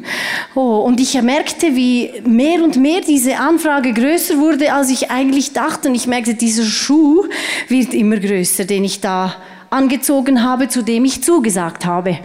Oh, 0.55 0.79
und 0.79 0.99
ich 0.99 1.21
merkte, 1.21 1.75
wie 1.75 2.13
mehr 2.25 2.63
und 2.63 2.77
mehr 2.77 3.01
diese 3.01 3.37
Anfrage 3.37 3.93
größer 3.93 4.39
wurde, 4.39 4.73
als 4.73 4.89
ich 4.89 5.11
eigentlich 5.11 5.53
dachte. 5.53 5.89
Und 5.89 5.93
ich 5.93 6.07
merkte, 6.07 6.33
dieser 6.33 6.63
Schuh 6.63 7.27
wird 7.67 7.93
immer 7.93 8.17
größer, 8.17 8.65
den 8.65 8.83
ich 8.83 9.01
da 9.01 9.35
angezogen 9.69 10.41
habe, 10.41 10.67
zu 10.67 10.81
dem 10.81 11.05
ich 11.05 11.23
zugesagt 11.23 11.85
habe. 11.85 12.17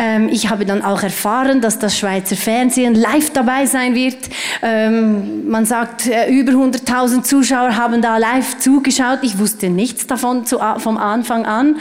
Ähm, 0.00 0.30
ich 0.32 0.48
habe 0.48 0.64
dann 0.64 0.82
auch 0.82 1.02
erfahren, 1.02 1.60
dass 1.60 1.78
das 1.78 1.98
Schweizer 1.98 2.34
Fernsehen 2.34 2.94
live 2.94 3.30
dabei 3.34 3.66
sein 3.66 3.94
wird. 3.94 4.16
Ähm, 4.62 5.46
man 5.50 5.66
sagt, 5.66 6.06
äh, 6.06 6.30
über 6.30 6.52
100.000 6.52 7.22
Zuschauer 7.22 7.76
haben 7.76 8.00
da 8.00 8.16
live 8.16 8.58
zugeschaut. 8.58 9.18
Ich 9.20 9.38
wusste 9.38 9.68
nichts 9.68 10.06
davon 10.06 10.46
zu, 10.46 10.58
vom 10.78 10.96
Anfang 10.96 11.44
an. 11.44 11.76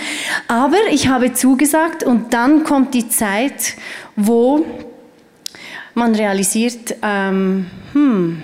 Aber 0.50 0.76
ich 0.92 1.08
habe 1.08 1.32
zugesagt 1.32 2.04
und 2.04 2.34
dann 2.34 2.66
kommt 2.66 2.94
die 2.94 3.08
Zeit, 3.08 3.76
wo 4.18 4.66
man 5.94 6.14
realisiert, 6.14 6.96
ähm, 7.02 7.68
hm, 7.94 8.44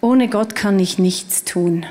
ohne 0.00 0.28
Gott 0.28 0.54
kann 0.54 0.78
ich 0.78 1.00
nichts 1.00 1.42
tun. 1.42 1.84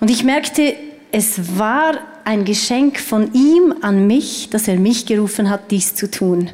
Und 0.00 0.10
ich 0.10 0.24
merkte, 0.24 0.74
es 1.10 1.58
war 1.58 1.94
ein 2.24 2.44
Geschenk 2.44 2.98
von 2.98 3.32
ihm 3.32 3.74
an 3.82 4.06
mich, 4.06 4.48
dass 4.50 4.68
er 4.68 4.78
mich 4.78 5.06
gerufen 5.06 5.50
hat, 5.50 5.70
dies 5.70 5.94
zu 5.94 6.10
tun. 6.10 6.50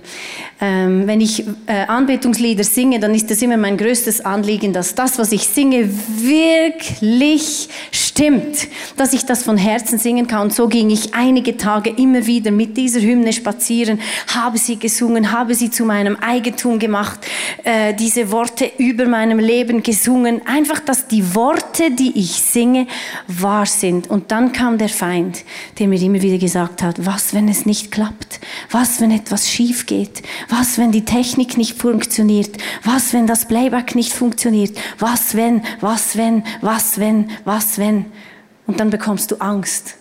Ähm, 0.61 1.07
wenn 1.07 1.21
ich 1.21 1.45
äh, 1.67 1.87
Anbetungslieder 1.87 2.65
singe, 2.65 2.99
dann 2.99 3.15
ist 3.15 3.31
das 3.31 3.43
immer 3.43 3.57
mein 3.57 3.77
größtes 3.77 4.25
Anliegen, 4.25 4.73
dass 4.73 4.95
das, 4.95 5.19
was 5.19 5.33
ich 5.33 5.47
singe, 5.47 5.89
wirklich 6.23 7.69
stimmt, 8.17 8.69
dass 8.97 9.13
ich 9.13 9.27
das 9.27 9.43
von 9.43 9.59
Herzen 9.59 9.99
singen 9.99 10.27
kann. 10.27 10.43
Und 10.43 10.55
so 10.55 10.69
ging 10.69 10.89
ich 10.89 11.15
einige 11.15 11.59
Tage 11.59 11.91
immer 11.91 12.27
wieder 12.27 12.51
mit 12.51 12.75
dieser 12.77 13.01
Hymne 13.01 13.35
spazieren, 13.35 14.01
habe 14.35 14.57
sie 14.57 14.79
gesungen, 14.79 15.33
habe 15.33 15.55
sie 15.55 15.71
zu 15.71 15.85
meinem 15.85 16.17
Eigentum 16.17 16.79
gemacht, 16.79 17.21
äh, 17.65 17.93
diese 17.93 18.31
Worte 18.31 18.71
über 18.79 19.05
meinem 19.05 19.39
Leben 19.39 19.83
gesungen. 19.83 20.41
Einfach, 20.47 20.81
dass 20.81 21.09
die 21.09 21.35
Worte, 21.35 21.91
die 21.91 22.19
ich 22.19 22.41
singe, 22.41 22.87
wahr 23.29 23.67
sind. 23.67 24.09
Und 24.09 24.33
dann 24.33 24.53
kam 24.53 24.79
der 24.79 24.89
Feind, 24.89 25.45
der 25.79 25.87
mir 25.87 26.01
immer 26.01 26.23
wieder 26.23 26.39
gesagt 26.39 26.83
hat, 26.83 27.05
was, 27.05 27.35
wenn 27.35 27.49
es 27.49 27.67
nicht 27.67 27.93
klappt? 27.93 28.41
Was, 28.71 28.99
wenn 29.03 29.11
etwas 29.11 29.51
schief 29.51 29.85
geht? 29.85 30.23
Was, 30.49 30.79
wenn 30.79 30.91
die 30.91 31.05
Technik 31.05 31.59
nicht 31.59 31.77
funktioniert? 31.77 32.57
Was, 32.83 33.13
wenn 33.13 33.27
das 33.27 33.47
Playback 33.47 33.95
nicht 33.95 34.15
funktioniert? 34.15 34.75
Was, 34.99 35.37
wenn, 35.37 35.63
was, 35.81 36.17
wenn, 36.17 36.45
was, 36.63 36.99
wenn, 36.99 37.31
was, 37.45 37.77
wenn? 37.77 38.06
Und 38.67 38.81
dann 38.81 38.91
bekommst 38.91 39.31
du 39.31 39.37
Angst. 39.37 39.97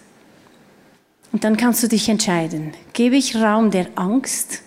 Und 1.31 1.43
dann 1.43 1.57
kannst 1.57 1.83
du 1.83 1.87
dich 1.87 2.09
entscheiden. 2.09 2.73
Gebe 2.93 3.15
ich 3.15 3.35
Raum 3.35 3.71
der 3.71 3.87
Angst 3.95 4.61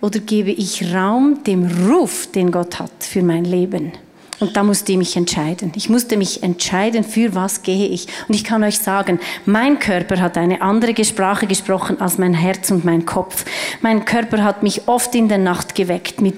oder 0.00 0.18
gebe 0.20 0.50
ich 0.50 0.92
Raum 0.94 1.42
dem 1.44 1.66
Ruf, 1.88 2.30
den 2.32 2.50
Gott 2.50 2.78
hat 2.78 2.92
für 3.00 3.22
mein 3.22 3.44
Leben? 3.44 3.92
Und 4.40 4.56
da 4.56 4.62
musste 4.62 4.92
ich 4.92 4.98
mich 4.98 5.16
entscheiden. 5.16 5.72
Ich 5.74 5.88
musste 5.88 6.16
mich 6.16 6.42
entscheiden, 6.42 7.02
für 7.02 7.34
was 7.34 7.62
gehe 7.62 7.88
ich. 7.88 8.06
Und 8.28 8.34
ich 8.34 8.44
kann 8.44 8.62
euch 8.62 8.78
sagen, 8.78 9.18
mein 9.46 9.78
Körper 9.78 10.20
hat 10.20 10.38
eine 10.38 10.62
andere 10.62 11.04
Sprache 11.04 11.46
gesprochen 11.46 12.00
als 12.00 12.18
mein 12.18 12.34
Herz 12.34 12.70
und 12.70 12.84
mein 12.84 13.04
Kopf. 13.04 13.44
Mein 13.80 14.04
Körper 14.04 14.44
hat 14.44 14.62
mich 14.62 14.86
oft 14.86 15.14
in 15.14 15.28
der 15.28 15.38
Nacht 15.38 15.74
geweckt 15.74 16.20
mit 16.20 16.34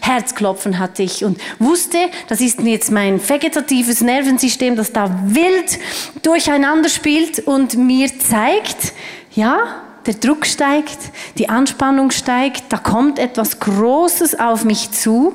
Herzklopfen 0.00 0.78
hatte 0.78 1.02
ich 1.02 1.24
und 1.24 1.38
wusste, 1.58 1.98
das 2.28 2.40
ist 2.40 2.60
jetzt 2.60 2.90
mein 2.90 3.20
vegetatives 3.26 4.00
Nervensystem, 4.00 4.76
das 4.76 4.92
da 4.92 5.10
wild 5.26 5.78
durcheinander 6.22 6.88
spielt 6.88 7.40
und 7.40 7.76
mir 7.76 8.08
zeigt, 8.18 8.92
ja, 9.34 9.82
der 10.06 10.14
Druck 10.14 10.46
steigt, 10.46 10.98
die 11.38 11.48
Anspannung 11.48 12.10
steigt, 12.10 12.64
da 12.72 12.78
kommt 12.78 13.18
etwas 13.18 13.60
Großes 13.60 14.38
auf 14.38 14.64
mich 14.64 14.90
zu. 14.90 15.32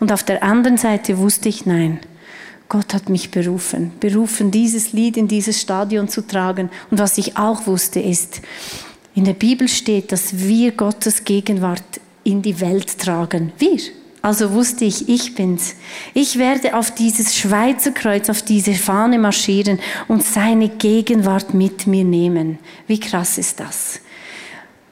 Und 0.00 0.12
auf 0.12 0.22
der 0.22 0.42
anderen 0.42 0.78
Seite 0.78 1.18
wusste 1.18 1.48
ich, 1.48 1.66
nein, 1.66 2.00
Gott 2.68 2.94
hat 2.94 3.08
mich 3.08 3.30
berufen, 3.30 3.92
berufen, 4.00 4.50
dieses 4.50 4.92
Lied 4.92 5.16
in 5.16 5.28
dieses 5.28 5.60
Stadion 5.60 6.08
zu 6.08 6.26
tragen. 6.26 6.70
Und 6.90 6.98
was 6.98 7.18
ich 7.18 7.36
auch 7.36 7.66
wusste 7.66 8.00
ist, 8.00 8.40
in 9.14 9.24
der 9.24 9.34
Bibel 9.34 9.68
steht, 9.68 10.12
dass 10.12 10.38
wir 10.38 10.72
Gottes 10.72 11.24
Gegenwart 11.24 11.82
in 12.22 12.42
die 12.42 12.60
Welt 12.60 12.98
tragen. 12.98 13.52
Wir, 13.58 13.80
also 14.22 14.52
wusste 14.52 14.84
ich, 14.84 15.08
ich 15.08 15.34
bin's. 15.34 15.74
Ich 16.12 16.38
werde 16.38 16.76
auf 16.76 16.90
dieses 16.90 17.36
Schweizer 17.36 17.92
Kreuz, 17.92 18.28
auf 18.28 18.42
diese 18.42 18.74
Fahne 18.74 19.18
marschieren 19.18 19.78
und 20.08 20.22
seine 20.22 20.68
Gegenwart 20.68 21.54
mit 21.54 21.86
mir 21.86 22.04
nehmen. 22.04 22.58
Wie 22.86 23.00
krass 23.00 23.38
ist 23.38 23.60
das? 23.60 24.00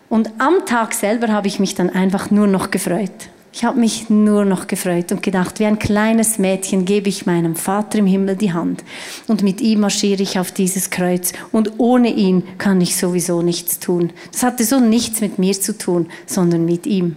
Und 0.08 0.30
am 0.38 0.64
Tag 0.64 0.94
selber 0.94 1.28
habe 1.28 1.48
ich 1.48 1.60
mich 1.60 1.74
dann 1.74 1.90
einfach 1.90 2.30
nur 2.30 2.46
noch 2.46 2.70
gefreut. 2.70 3.28
Ich 3.52 3.64
habe 3.64 3.80
mich 3.80 4.08
nur 4.08 4.44
noch 4.44 4.66
gefreut 4.66 5.10
und 5.10 5.22
gedacht, 5.22 5.58
wie 5.58 5.66
ein 5.66 5.78
kleines 5.78 6.38
Mädchen 6.38 6.84
gebe 6.84 7.08
ich 7.08 7.26
meinem 7.26 7.56
Vater 7.56 7.98
im 7.98 8.06
Himmel 8.06 8.36
die 8.36 8.52
Hand 8.52 8.84
und 9.26 9.42
mit 9.42 9.60
ihm 9.60 9.80
marschiere 9.80 10.22
ich 10.22 10.38
auf 10.38 10.52
dieses 10.52 10.90
Kreuz 10.90 11.32
und 11.50 11.72
ohne 11.78 12.12
ihn 12.12 12.44
kann 12.58 12.80
ich 12.80 12.96
sowieso 12.96 13.42
nichts 13.42 13.80
tun. 13.80 14.12
Das 14.30 14.42
hatte 14.42 14.64
so 14.64 14.78
nichts 14.80 15.20
mit 15.20 15.38
mir 15.38 15.58
zu 15.60 15.76
tun, 15.76 16.06
sondern 16.26 16.66
mit 16.66 16.86
ihm. 16.86 17.16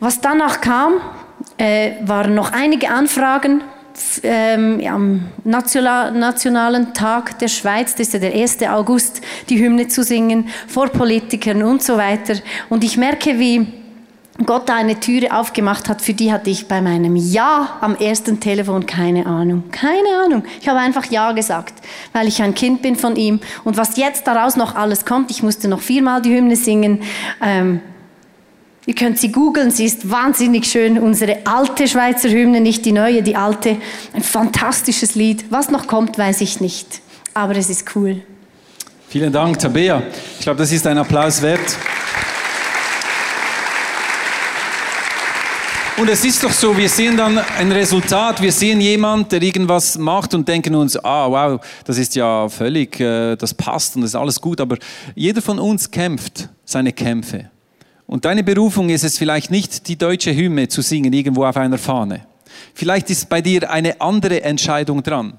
Was 0.00 0.20
danach 0.20 0.60
kam, 0.60 0.94
äh, 1.56 1.92
waren 2.04 2.34
noch 2.34 2.52
einige 2.52 2.90
Anfragen 2.90 3.62
ähm, 4.22 4.80
am 4.86 5.26
Nationalen 5.44 6.94
Tag 6.94 7.38
der 7.38 7.48
Schweiz, 7.48 7.94
das 7.94 8.08
ist 8.08 8.14
ja 8.14 8.18
der 8.18 8.34
1. 8.34 8.62
August, 8.64 9.20
die 9.48 9.58
Hymne 9.58 9.88
zu 9.88 10.02
singen, 10.02 10.48
vor 10.66 10.88
Politikern 10.88 11.62
und 11.62 11.82
so 11.82 11.96
weiter. 11.96 12.34
Und 12.68 12.82
ich 12.82 12.96
merke, 12.96 13.38
wie 13.38 13.66
Gott 14.44 14.68
da 14.68 14.74
eine 14.74 14.98
Türe 14.98 15.32
aufgemacht 15.32 15.88
hat, 15.88 16.02
für 16.02 16.12
die 16.12 16.32
hatte 16.32 16.50
ich 16.50 16.66
bei 16.66 16.82
meinem 16.82 17.14
Ja 17.14 17.78
am 17.80 17.94
ersten 17.94 18.40
Telefon 18.40 18.84
keine 18.84 19.26
Ahnung. 19.26 19.64
Keine 19.70 20.24
Ahnung. 20.24 20.42
Ich 20.60 20.68
habe 20.68 20.80
einfach 20.80 21.04
Ja 21.06 21.30
gesagt, 21.30 21.74
weil 22.12 22.26
ich 22.26 22.42
ein 22.42 22.54
Kind 22.54 22.82
bin 22.82 22.96
von 22.96 23.14
ihm. 23.14 23.38
Und 23.62 23.76
was 23.76 23.96
jetzt 23.96 24.26
daraus 24.26 24.56
noch 24.56 24.74
alles 24.74 25.04
kommt, 25.04 25.30
ich 25.30 25.44
musste 25.44 25.68
noch 25.68 25.80
viermal 25.80 26.20
die 26.20 26.34
Hymne 26.34 26.56
singen. 26.56 27.02
Ähm, 27.40 27.80
ihr 28.86 28.94
könnt 28.94 29.18
sie 29.18 29.32
googeln, 29.32 29.70
sie 29.70 29.84
ist 29.84 30.10
wahnsinnig 30.10 30.66
schön. 30.66 30.98
Unsere 30.98 31.46
alte 31.46 31.88
Schweizer 31.88 32.28
Hymne, 32.28 32.60
nicht 32.60 32.84
die 32.84 32.92
neue, 32.92 33.22
die 33.22 33.36
alte. 33.36 33.76
Ein 34.12 34.22
fantastisches 34.22 35.14
Lied. 35.14 35.46
Was 35.50 35.70
noch 35.70 35.86
kommt, 35.86 36.18
weiß 36.18 36.40
ich 36.40 36.60
nicht. 36.60 37.00
Aber 37.32 37.56
es 37.56 37.70
ist 37.70 37.94
cool. 37.96 38.22
Vielen 39.08 39.32
Dank, 39.32 39.58
Tabea. 39.58 40.02
Ich 40.38 40.44
glaube, 40.44 40.58
das 40.58 40.72
ist 40.72 40.86
ein 40.86 40.98
Applaus 40.98 41.40
wert. 41.40 41.76
Und 45.96 46.10
es 46.10 46.24
ist 46.24 46.42
doch 46.42 46.50
so, 46.50 46.76
wir 46.76 46.88
sehen 46.88 47.16
dann 47.16 47.38
ein 47.38 47.70
Resultat, 47.70 48.42
wir 48.42 48.50
sehen 48.50 48.80
jemand, 48.80 49.30
der 49.30 49.40
irgendwas 49.40 49.96
macht 49.96 50.34
und 50.34 50.48
denken 50.48 50.74
uns, 50.74 50.96
ah, 51.04 51.30
wow, 51.30 51.60
das 51.84 51.98
ist 51.98 52.16
ja 52.16 52.48
völlig, 52.48 52.98
äh, 52.98 53.36
das 53.36 53.54
passt 53.54 53.94
und 53.94 54.02
das 54.02 54.10
ist 54.10 54.16
alles 54.16 54.40
gut, 54.40 54.60
aber 54.60 54.76
jeder 55.14 55.40
von 55.40 55.60
uns 55.60 55.88
kämpft 55.88 56.48
seine 56.64 56.92
Kämpfe. 56.92 57.48
Und 58.06 58.24
deine 58.24 58.44
Berufung 58.44 58.90
ist 58.90 59.04
es 59.04 59.18
vielleicht 59.18 59.50
nicht, 59.50 59.88
die 59.88 59.96
deutsche 59.96 60.34
Hymne 60.34 60.68
zu 60.68 60.82
singen, 60.82 61.12
irgendwo 61.12 61.44
auf 61.44 61.56
einer 61.56 61.78
Fahne. 61.78 62.26
Vielleicht 62.74 63.10
ist 63.10 63.28
bei 63.28 63.40
dir 63.40 63.70
eine 63.70 64.00
andere 64.00 64.42
Entscheidung 64.42 65.02
dran. 65.02 65.38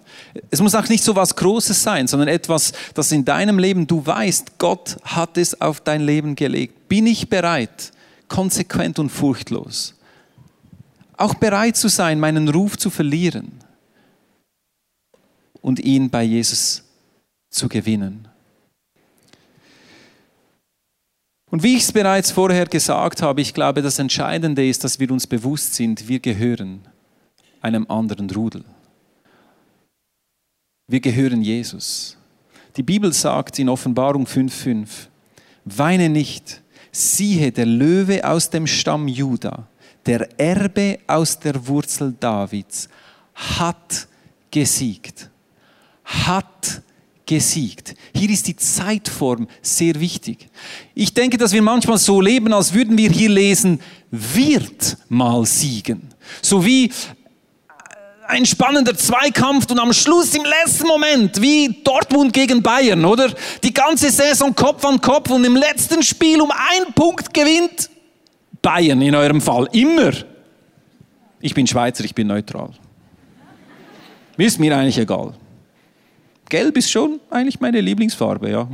Es 0.49 0.61
muss 0.61 0.75
auch 0.75 0.87
nicht 0.89 1.03
so 1.03 1.15
was 1.15 1.35
Großes 1.35 1.81
sein, 1.81 2.07
sondern 2.07 2.27
etwas, 2.27 2.73
das 2.93 3.11
in 3.11 3.25
deinem 3.25 3.59
Leben 3.59 3.87
du 3.87 4.05
weißt, 4.05 4.57
Gott 4.57 4.97
hat 5.03 5.37
es 5.37 5.59
auf 5.61 5.81
dein 5.81 6.01
Leben 6.01 6.35
gelegt. 6.35 6.87
Bin 6.87 7.07
ich 7.07 7.29
bereit, 7.29 7.91
konsequent 8.27 8.99
und 8.99 9.09
furchtlos? 9.09 9.95
Auch 11.17 11.35
bereit 11.35 11.77
zu 11.77 11.87
sein, 11.87 12.19
meinen 12.19 12.49
Ruf 12.49 12.77
zu 12.77 12.89
verlieren 12.89 13.51
und 15.61 15.79
ihn 15.79 16.09
bei 16.09 16.23
Jesus 16.23 16.83
zu 17.49 17.69
gewinnen. 17.69 18.27
Und 21.55 21.63
wie 21.63 21.77
ich 21.77 21.83
es 21.83 21.93
bereits 21.93 22.31
vorher 22.31 22.65
gesagt 22.65 23.21
habe, 23.21 23.39
ich 23.39 23.53
glaube, 23.53 23.81
das 23.81 23.97
Entscheidende 23.97 24.67
ist, 24.67 24.83
dass 24.83 24.99
wir 24.99 25.09
uns 25.09 25.25
bewusst 25.25 25.73
sind, 25.73 26.09
wir 26.09 26.19
gehören 26.19 26.81
einem 27.61 27.89
anderen 27.89 28.29
Rudel. 28.29 28.65
Wir 30.89 30.99
gehören 30.99 31.41
Jesus. 31.41 32.17
Die 32.75 32.83
Bibel 32.83 33.13
sagt 33.13 33.57
in 33.57 33.69
Offenbarung 33.69 34.25
5.5, 34.25 35.07
weine 35.63 36.09
nicht, 36.09 36.61
siehe 36.91 37.53
der 37.53 37.67
Löwe 37.67 38.29
aus 38.29 38.49
dem 38.49 38.67
Stamm 38.67 39.07
Juda, 39.07 39.65
der 40.05 40.27
Erbe 40.37 40.99
aus 41.07 41.39
der 41.39 41.65
Wurzel 41.65 42.13
Davids, 42.19 42.89
hat 43.33 44.09
gesiegt. 44.51 45.29
Hat 46.03 46.81
gesiegt. 47.25 47.95
Hier 48.15 48.29
ist 48.29 48.47
die 48.47 48.55
Zeitform 48.55 49.47
sehr 49.61 49.99
wichtig. 49.99 50.47
Ich 50.93 51.13
denke, 51.13 51.37
dass 51.37 51.51
wir 51.53 51.61
manchmal 51.61 51.97
so 51.97 52.21
leben, 52.21 52.53
als 52.53 52.73
würden 52.73 52.97
wir 52.97 53.09
hier 53.09 53.29
lesen, 53.29 53.79
wird 54.11 54.97
mal 55.09 55.45
siegen. 55.45 56.13
So 56.41 56.65
wie 56.65 56.91
ein 58.27 58.45
spannender 58.45 58.95
Zweikampf 58.95 59.69
und 59.69 59.79
am 59.79 59.93
Schluss 59.93 60.33
im 60.33 60.43
letzten 60.43 60.87
Moment, 60.87 61.41
wie 61.41 61.81
Dortmund 61.83 62.33
gegen 62.33 62.61
Bayern, 62.61 63.05
oder? 63.05 63.31
Die 63.63 63.73
ganze 63.73 64.09
Saison 64.09 64.55
Kopf 64.55 64.83
an 64.85 64.99
Kopf 64.99 65.29
und 65.29 65.43
im 65.45 65.55
letzten 65.55 66.01
Spiel 66.01 66.41
um 66.41 66.51
einen 66.51 66.93
Punkt 66.93 67.33
gewinnt 67.33 67.89
Bayern 68.61 69.01
in 69.01 69.15
eurem 69.15 69.41
Fall. 69.41 69.67
Immer. 69.71 70.11
Ich 71.39 71.53
bin 71.53 71.67
Schweizer, 71.67 72.03
ich 72.03 72.15
bin 72.15 72.27
neutral. 72.27 72.71
Ist 74.37 74.59
mir 74.59 74.75
eigentlich 74.75 74.97
egal. 74.97 75.33
Gelb 76.49 76.77
ist 76.77 76.91
schon 76.91 77.19
eigentlich 77.29 77.59
meine 77.59 77.81
Lieblingsfarbe, 77.81 78.49
ja. 78.49 78.67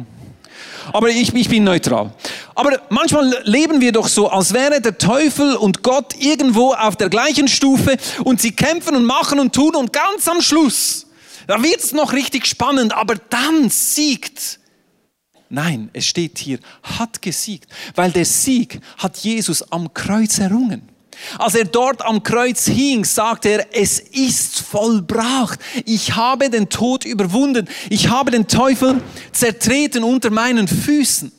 Aber 0.94 1.10
ich, 1.10 1.34
ich 1.34 1.50
bin 1.50 1.64
neutral. 1.64 2.12
Aber 2.56 2.82
manchmal 2.90 3.34
leben 3.44 3.82
wir 3.82 3.92
doch 3.92 4.08
so, 4.08 4.30
als 4.30 4.54
wäre 4.54 4.82
der 4.82 4.98
Teufel 4.98 5.56
und 5.56 5.84
Gott 5.84 6.16
irgendwo 6.20 6.74
auf 6.74 6.96
der 6.96 7.10
gleichen 7.10 7.48
Stufe 7.48 7.98
und 8.24 8.42
sie 8.42 8.52
kämpfen 8.52 8.96
und 8.96 9.06
machen 9.06 9.40
und 9.40 9.54
tun 9.54 9.76
und 9.76 9.94
ganz 9.94 10.28
am 10.28 10.42
Schluss, 10.42 11.08
da 11.48 11.62
wird 11.64 11.80
es 11.80 11.94
noch 11.94 12.14
richtig 12.14 12.46
spannend, 12.46 12.94
aber 12.94 13.16
dann 13.16 13.70
siegt 13.70 14.60
Nein, 15.54 15.90
es 15.92 16.06
steht 16.06 16.38
hier, 16.38 16.60
hat 16.82 17.22
gesiegt, 17.22 17.70
weil 17.96 18.10
der 18.10 18.24
Sieg 18.24 18.80
hat 18.98 19.18
Jesus 19.18 19.70
am 19.70 19.94
Kreuz 19.94 20.40
errungen. 20.40 20.82
Als 21.38 21.56
er 21.56 21.66
dort 21.66 22.02
am 22.04 22.24
Kreuz 22.24 22.66
hing, 22.66 23.06
sagte 23.06 23.50
er, 23.50 23.68
es 23.74 24.00
ist 24.00 24.60
vollbracht. 24.62 25.60
Ich 25.86 26.16
habe 26.16 26.50
den 26.50 26.70
Tod 26.70 27.06
überwunden. 27.06 27.68
Ich 27.90 28.10
habe 28.10 28.32
den 28.32 28.48
Teufel 28.48 29.02
zertreten 29.32 30.04
unter 30.04 30.30
meinen 30.30 30.68
Füßen. 30.68 31.32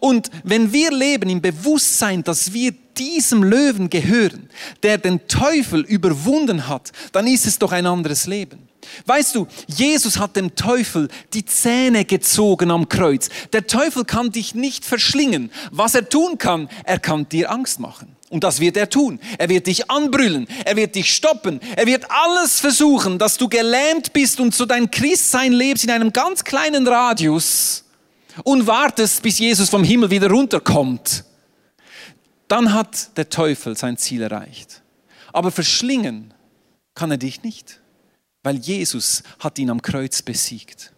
Und 0.00 0.30
wenn 0.42 0.72
wir 0.72 0.90
leben 0.90 1.28
im 1.28 1.40
Bewusstsein, 1.40 2.24
dass 2.24 2.52
wir 2.52 2.72
diesem 2.96 3.42
Löwen 3.42 3.90
gehören, 3.90 4.48
der 4.82 4.98
den 4.98 5.26
Teufel 5.28 5.80
überwunden 5.80 6.68
hat, 6.68 6.92
dann 7.12 7.26
ist 7.26 7.46
es 7.46 7.58
doch 7.58 7.72
ein 7.72 7.86
anderes 7.86 8.26
Leben. 8.26 8.68
Weißt 9.06 9.34
du, 9.34 9.46
Jesus 9.66 10.18
hat 10.18 10.36
dem 10.36 10.54
Teufel 10.54 11.08
die 11.32 11.44
Zähne 11.44 12.04
gezogen 12.04 12.70
am 12.70 12.88
Kreuz. 12.88 13.28
Der 13.52 13.66
Teufel 13.66 14.04
kann 14.04 14.30
dich 14.30 14.54
nicht 14.54 14.84
verschlingen. 14.84 15.50
Was 15.70 15.94
er 15.94 16.08
tun 16.08 16.38
kann, 16.38 16.68
er 16.84 16.98
kann 16.98 17.28
dir 17.28 17.50
Angst 17.50 17.80
machen. 17.80 18.14
Und 18.34 18.44
das 18.44 18.60
wird 18.60 18.76
er 18.76 18.90
tun. 18.90 19.20
Er 19.38 19.48
wird 19.48 19.66
dich 19.66 19.90
anbrüllen. 19.90 20.46
Er 20.64 20.76
wird 20.76 20.94
dich 20.94 21.14
stoppen. 21.14 21.60
Er 21.76 21.86
wird 21.86 22.10
alles 22.10 22.60
versuchen, 22.60 23.18
dass 23.18 23.38
du 23.38 23.48
gelähmt 23.48 24.12
bist 24.12 24.40
und 24.40 24.54
so 24.54 24.66
dein 24.66 24.90
Christsein 24.90 25.52
lebst 25.52 25.84
in 25.84 25.90
einem 25.90 26.12
ganz 26.12 26.44
kleinen 26.44 26.86
Radius 26.86 27.84
und 28.42 28.66
wartest, 28.66 29.22
bis 29.22 29.38
Jesus 29.38 29.70
vom 29.70 29.84
Himmel 29.84 30.10
wieder 30.10 30.28
runterkommt. 30.28 31.24
Dann 32.48 32.74
hat 32.74 33.16
der 33.16 33.30
Teufel 33.30 33.76
sein 33.76 33.96
Ziel 33.96 34.22
erreicht. 34.22 34.82
Aber 35.32 35.50
verschlingen 35.50 36.34
kann 36.94 37.10
er 37.10 37.18
dich 37.18 37.42
nicht 37.42 37.80
weil 38.44 38.58
Jesus 38.58 39.22
hat 39.40 39.58
ihn 39.58 39.70
am 39.70 39.82
Kreuz 39.82 40.22
besiegt. 40.22 40.92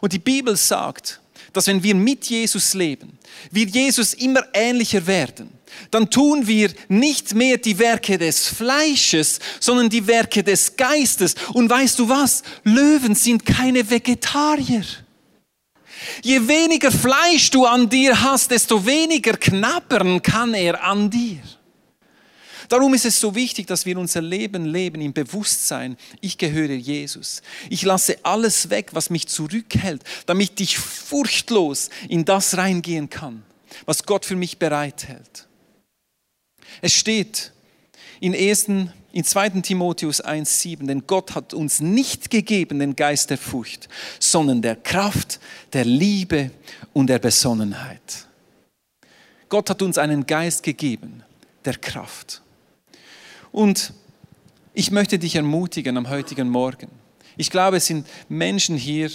Und 0.00 0.12
die 0.12 0.20
Bibel 0.20 0.54
sagt, 0.56 1.20
dass 1.52 1.66
wenn 1.66 1.82
wir 1.82 1.94
mit 1.94 2.26
Jesus 2.26 2.74
leben, 2.74 3.18
wir 3.50 3.66
Jesus 3.66 4.14
immer 4.14 4.44
ähnlicher 4.52 5.04
werden, 5.06 5.50
dann 5.90 6.10
tun 6.10 6.46
wir 6.46 6.70
nicht 6.88 7.34
mehr 7.34 7.58
die 7.58 7.78
Werke 7.78 8.18
des 8.18 8.48
Fleisches, 8.48 9.38
sondern 9.60 9.88
die 9.88 10.06
Werke 10.06 10.42
des 10.42 10.76
Geistes. 10.76 11.34
Und 11.52 11.68
weißt 11.70 11.98
du 11.98 12.08
was? 12.08 12.42
Löwen 12.64 13.14
sind 13.14 13.44
keine 13.44 13.88
Vegetarier. 13.88 14.84
Je 16.22 16.48
weniger 16.48 16.90
Fleisch 16.90 17.50
du 17.50 17.64
an 17.64 17.88
dir 17.88 18.20
hast, 18.20 18.50
desto 18.50 18.84
weniger 18.84 19.36
knabbern 19.36 20.20
kann 20.22 20.54
er 20.54 20.82
an 20.82 21.10
dir. 21.10 21.40
Darum 22.68 22.94
ist 22.94 23.04
es 23.04 23.20
so 23.20 23.34
wichtig, 23.34 23.66
dass 23.66 23.84
wir 23.84 23.98
unser 23.98 24.22
Leben 24.22 24.64
leben 24.64 25.02
im 25.02 25.12
Bewusstsein, 25.12 25.98
ich 26.22 26.38
gehöre 26.38 26.72
Jesus. 26.72 27.42
Ich 27.68 27.82
lasse 27.82 28.16
alles 28.22 28.70
weg, 28.70 28.90
was 28.92 29.10
mich 29.10 29.28
zurückhält, 29.28 30.02
damit 30.24 30.58
ich 30.58 30.78
furchtlos 30.78 31.90
in 32.08 32.24
das 32.24 32.56
reingehen 32.56 33.10
kann, 33.10 33.42
was 33.84 34.04
Gott 34.04 34.24
für 34.24 34.36
mich 34.36 34.58
bereithält. 34.58 35.46
Es 36.80 36.92
steht 36.92 37.52
in 38.20 38.34
1. 38.34 38.66
In 39.14 39.24
2. 39.24 39.50
Timotheus 39.60 40.24
1,7, 40.24 40.86
denn 40.86 41.06
Gott 41.06 41.34
hat 41.34 41.52
uns 41.52 41.80
nicht 41.80 42.30
gegeben 42.30 42.78
den 42.78 42.96
Geist 42.96 43.28
der 43.28 43.36
Furcht, 43.36 43.90
sondern 44.18 44.62
der 44.62 44.74
Kraft, 44.74 45.38
der 45.74 45.84
Liebe 45.84 46.50
und 46.94 47.08
der 47.08 47.18
Besonnenheit. 47.18 48.26
Gott 49.50 49.68
hat 49.68 49.82
uns 49.82 49.98
einen 49.98 50.26
Geist 50.26 50.62
gegeben, 50.62 51.24
der 51.66 51.76
Kraft. 51.76 52.40
Und 53.50 53.92
ich 54.72 54.90
möchte 54.90 55.18
dich 55.18 55.36
ermutigen 55.36 55.98
am 55.98 56.08
heutigen 56.08 56.48
Morgen. 56.48 56.88
Ich 57.36 57.50
glaube, 57.50 57.76
es 57.76 57.86
sind 57.86 58.06
Menschen 58.30 58.76
hier, 58.76 59.10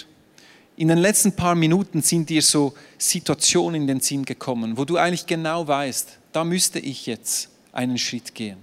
in 0.76 0.90
den 0.90 1.00
letzten 1.00 1.32
paar 1.32 1.56
Minuten 1.56 2.04
sind 2.04 2.30
dir 2.30 2.44
so 2.44 2.76
Situationen 3.00 3.82
in 3.82 3.88
den 3.88 4.00
Sinn 4.00 4.24
gekommen, 4.24 4.78
wo 4.78 4.86
du 4.86 4.98
eigentlich 4.98 5.26
genau 5.26 5.68
weißt, 5.68 6.20
da 6.38 6.44
müsste 6.44 6.78
ich 6.78 7.08
jetzt 7.08 7.50
einen 7.72 7.98
Schritt 7.98 8.36
gehen. 8.36 8.60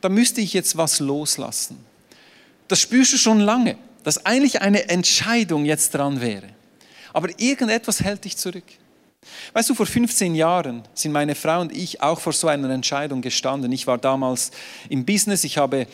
Da 0.00 0.08
müsste 0.08 0.40
ich 0.40 0.52
jetzt 0.52 0.76
was 0.76 1.00
loslassen. 1.00 1.84
Das 2.68 2.78
spürst 2.78 3.12
du 3.12 3.16
schon 3.16 3.40
lange, 3.40 3.76
dass 4.04 4.24
eigentlich 4.24 4.62
eine 4.62 4.88
Entscheidung 4.88 5.64
jetzt 5.64 5.94
dran 5.94 6.20
wäre. 6.20 6.50
Aber 7.12 7.28
irgendetwas 7.40 8.04
hält 8.04 8.24
dich 8.24 8.36
zurück. 8.36 8.62
Weißt 9.52 9.68
du, 9.68 9.74
vor 9.74 9.86
15 9.86 10.36
Jahren 10.36 10.84
sind 10.94 11.10
meine 11.10 11.34
Frau 11.34 11.60
und 11.60 11.72
ich 11.72 12.00
auch 12.00 12.20
vor 12.20 12.32
so 12.32 12.46
einer 12.46 12.70
Entscheidung 12.70 13.20
gestanden. 13.20 13.72
Ich 13.72 13.88
war 13.88 13.98
damals 13.98 14.52
im 14.88 15.04
Business, 15.04 15.42
ich 15.42 15.58
habe 15.58 15.88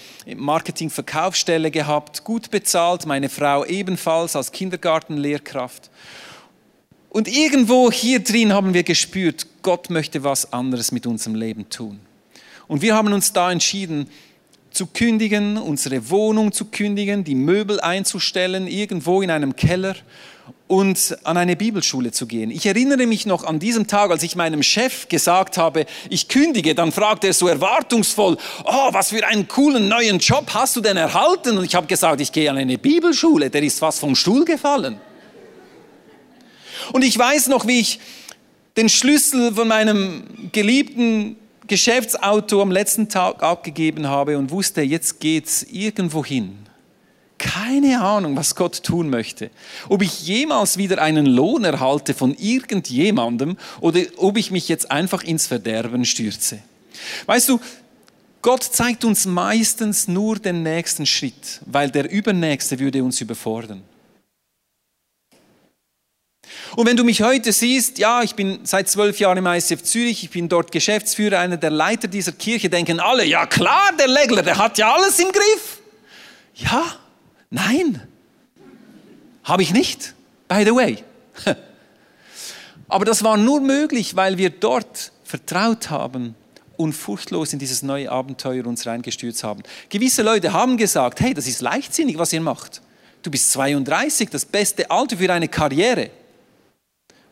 Und 7.10 7.28
irgendwo 7.28 7.90
hier 7.90 8.20
drin 8.20 8.52
haben 8.52 8.74
wir 8.74 8.82
gespürt, 8.82 9.46
Gott 9.62 9.90
möchte 9.90 10.24
was 10.24 10.52
anderes 10.52 10.92
mit 10.92 11.06
unserem 11.06 11.34
Leben 11.34 11.68
tun. 11.70 12.00
Und 12.66 12.82
wir 12.82 12.94
haben 12.94 13.12
uns 13.12 13.32
da 13.32 13.50
entschieden, 13.50 14.08
zu 14.70 14.86
kündigen, 14.86 15.56
unsere 15.56 16.10
Wohnung 16.10 16.52
zu 16.52 16.66
kündigen, 16.66 17.24
die 17.24 17.34
Möbel 17.34 17.80
einzustellen, 17.80 18.66
irgendwo 18.66 19.22
in 19.22 19.30
einem 19.30 19.56
Keller 19.56 19.96
und 20.66 21.16
an 21.24 21.38
eine 21.38 21.56
Bibelschule 21.56 22.12
zu 22.12 22.26
gehen. 22.26 22.50
Ich 22.50 22.66
erinnere 22.66 23.06
mich 23.06 23.24
noch 23.24 23.44
an 23.44 23.58
diesem 23.58 23.86
Tag, 23.86 24.10
als 24.10 24.22
ich 24.22 24.36
meinem 24.36 24.62
Chef 24.62 25.08
gesagt 25.08 25.56
habe, 25.56 25.86
ich 26.10 26.28
kündige, 26.28 26.74
dann 26.74 26.92
fragte 26.92 27.28
er 27.28 27.32
so 27.32 27.48
erwartungsvoll, 27.48 28.36
oh, 28.64 28.88
was 28.92 29.08
für 29.08 29.26
einen 29.26 29.48
coolen 29.48 29.88
neuen 29.88 30.18
Job 30.18 30.50
hast 30.52 30.76
du 30.76 30.82
denn 30.82 30.98
erhalten? 30.98 31.56
Und 31.56 31.64
ich 31.64 31.74
habe 31.74 31.86
gesagt, 31.86 32.20
ich 32.20 32.30
gehe 32.30 32.50
an 32.50 32.58
eine 32.58 32.76
Bibelschule, 32.76 33.48
der 33.48 33.62
ist 33.62 33.78
fast 33.78 34.00
vom 34.00 34.14
Stuhl 34.14 34.44
gefallen. 34.44 35.00
Und 36.92 37.04
ich 37.04 37.18
weiß 37.18 37.48
noch, 37.48 37.66
wie 37.66 37.80
ich 37.80 38.00
den 38.76 38.88
Schlüssel 38.88 39.54
von 39.54 39.68
meinem 39.68 40.50
geliebten 40.52 41.36
Geschäftsauto 41.66 42.62
am 42.62 42.70
letzten 42.70 43.08
Tag 43.08 43.42
abgegeben 43.42 44.08
habe 44.08 44.38
und 44.38 44.50
wusste, 44.50 44.82
jetzt 44.82 45.20
geht's 45.20 45.64
irgendwo 45.64 46.24
hin. 46.24 46.56
Keine 47.38 48.00
Ahnung, 48.00 48.36
was 48.36 48.56
Gott 48.56 48.82
tun 48.82 49.10
möchte. 49.10 49.50
Ob 49.88 50.02
ich 50.02 50.26
jemals 50.26 50.76
wieder 50.76 51.00
einen 51.00 51.26
Lohn 51.26 51.64
erhalte 51.64 52.14
von 52.14 52.34
irgendjemandem 52.34 53.56
oder 53.80 54.00
ob 54.16 54.36
ich 54.38 54.50
mich 54.50 54.68
jetzt 54.68 54.90
einfach 54.90 55.22
ins 55.22 55.46
Verderben 55.46 56.04
stürze. 56.04 56.58
Weißt 57.26 57.48
du, 57.48 57.60
Gott 58.42 58.64
zeigt 58.64 59.04
uns 59.04 59.26
meistens 59.26 60.08
nur 60.08 60.38
den 60.38 60.62
nächsten 60.62 61.06
Schritt, 61.06 61.60
weil 61.66 61.90
der 61.90 62.10
übernächste 62.10 62.78
würde 62.78 63.04
uns 63.04 63.20
überfordern. 63.20 63.82
Und 66.76 66.86
wenn 66.86 66.96
du 66.96 67.04
mich 67.04 67.22
heute 67.22 67.52
siehst, 67.52 67.98
ja, 67.98 68.22
ich 68.22 68.34
bin 68.34 68.60
seit 68.64 68.88
zwölf 68.88 69.18
Jahren 69.18 69.38
im 69.38 69.46
ICF 69.46 69.82
Zürich, 69.82 70.24
ich 70.24 70.30
bin 70.30 70.48
dort 70.48 70.72
Geschäftsführer, 70.72 71.38
einer 71.38 71.56
der 71.56 71.70
Leiter 71.70 72.08
dieser 72.08 72.32
Kirche, 72.32 72.68
denken 72.68 73.00
alle, 73.00 73.24
ja 73.24 73.46
klar, 73.46 73.90
der 73.98 74.08
Legler, 74.08 74.42
der 74.42 74.58
hat 74.58 74.78
ja 74.78 74.94
alles 74.94 75.18
im 75.18 75.32
Griff. 75.32 75.80
Ja, 76.54 76.96
nein, 77.50 78.02
habe 79.44 79.62
ich 79.62 79.72
nicht, 79.72 80.14
by 80.48 80.64
the 80.64 80.74
way. 80.74 80.98
Aber 82.88 83.04
das 83.04 83.22
war 83.22 83.36
nur 83.36 83.60
möglich, 83.60 84.16
weil 84.16 84.38
wir 84.38 84.50
dort 84.50 85.12
vertraut 85.24 85.90
haben 85.90 86.34
und 86.76 86.92
furchtlos 86.92 87.52
in 87.52 87.58
dieses 87.58 87.82
neue 87.82 88.10
Abenteuer 88.10 88.66
uns 88.66 88.86
reingestürzt 88.86 89.44
haben. 89.44 89.62
Gewisse 89.88 90.22
Leute 90.22 90.52
haben 90.52 90.76
gesagt, 90.76 91.20
hey, 91.20 91.34
das 91.34 91.46
ist 91.46 91.60
leichtsinnig, 91.60 92.18
was 92.18 92.32
ihr 92.32 92.40
macht. 92.40 92.80
Du 93.22 93.30
bist 93.30 93.52
32, 93.52 94.30
das 94.30 94.44
beste 94.44 94.90
Alter 94.90 95.16
für 95.16 95.30
eine 95.32 95.48
Karriere. 95.48 96.10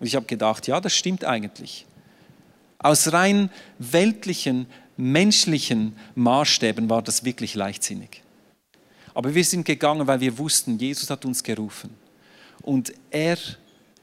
Und 0.00 0.06
ich 0.06 0.14
habe 0.14 0.26
gedacht, 0.26 0.66
ja, 0.66 0.80
das 0.80 0.94
stimmt 0.94 1.24
eigentlich. 1.24 1.86
Aus 2.78 3.12
rein 3.12 3.50
weltlichen, 3.78 4.66
menschlichen 4.96 5.96
Maßstäben 6.14 6.88
war 6.90 7.02
das 7.02 7.24
wirklich 7.24 7.54
leichtsinnig. 7.54 8.22
Aber 9.14 9.34
wir 9.34 9.44
sind 9.44 9.64
gegangen, 9.64 10.06
weil 10.06 10.20
wir 10.20 10.36
wussten, 10.36 10.78
Jesus 10.78 11.08
hat 11.08 11.24
uns 11.24 11.42
gerufen. 11.42 11.90
Und 12.62 12.92
er 13.10 13.38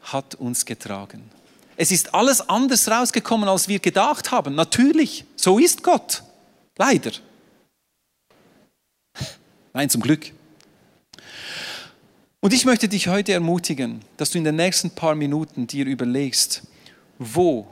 hat 0.02 0.36
uns 0.36 0.66
getragen. 0.66 1.30
Es 1.76 1.92
ist 1.92 2.14
alles 2.14 2.48
anders 2.50 2.88
rausgekommen, 2.88 3.48
als 3.48 3.68
wir 3.68 3.80
gedacht 3.80 4.32
haben. 4.32 4.56
Natürlich, 4.56 5.26
so 5.36 5.60
ist 5.60 5.84
Gott. 5.84 6.24
Leider. 6.78 7.12
Nein, 9.74 9.90
zum 9.90 10.02
Glück. 10.02 10.32
Und 12.44 12.54
ich 12.54 12.66
möchte 12.66 12.90
dich 12.90 13.08
heute 13.08 13.32
ermutigen, 13.32 14.02
dass 14.18 14.32
du 14.32 14.38
in 14.38 14.44
den 14.44 14.58
nächsten 14.58 14.92
paar 14.92 15.16
Minuten 15.16 15.66
dir 15.66 15.86
überlegst, 15.86 16.64
wo 17.18 17.66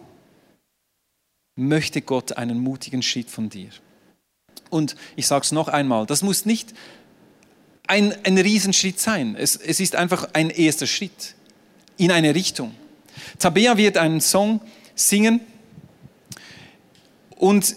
möchte 1.58 2.02
Gott 2.02 2.38
einen 2.38 2.58
mutigen 2.58 3.02
Schritt 3.02 3.30
von 3.30 3.50
dir? 3.50 3.68
Und 4.70 4.96
ich 5.18 5.28
sage 5.28 5.44
es 5.44 5.52
noch 5.52 5.68
einmal, 5.68 6.06
das 6.06 6.22
muss 6.22 6.46
nicht 6.46 6.74
ein, 7.86 8.16
ein 8.24 8.38
Riesenschritt 8.38 8.98
sein. 8.98 9.36
Es, 9.36 9.58
es 9.58 9.82
ist 9.82 9.98
einfach 9.98 10.30
ein 10.32 10.50
erster 10.50 10.88
Schritt 10.88 11.36
in 11.98 12.10
eine 12.10 12.34
Richtung. 12.34 12.74
Tabea 13.40 13.76
wird 13.76 13.98
einen 13.98 14.22
Song 14.22 14.62
singen 14.96 15.42
und 17.36 17.76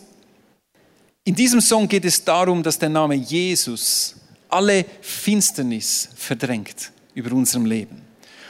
in 1.25 1.35
diesem 1.35 1.61
Song 1.61 1.89
geht 1.89 2.05
es 2.05 2.23
darum, 2.23 2.63
dass 2.63 2.79
der 2.79 2.91
Name 2.91 3.17
Jesus 3.17 4.15
alle 4.49 4.85
Finsternis 5.25 6.11
verdrängt 6.15 6.93
über 7.15 7.33
unserem 7.33 7.65
Leben. 7.65 8.03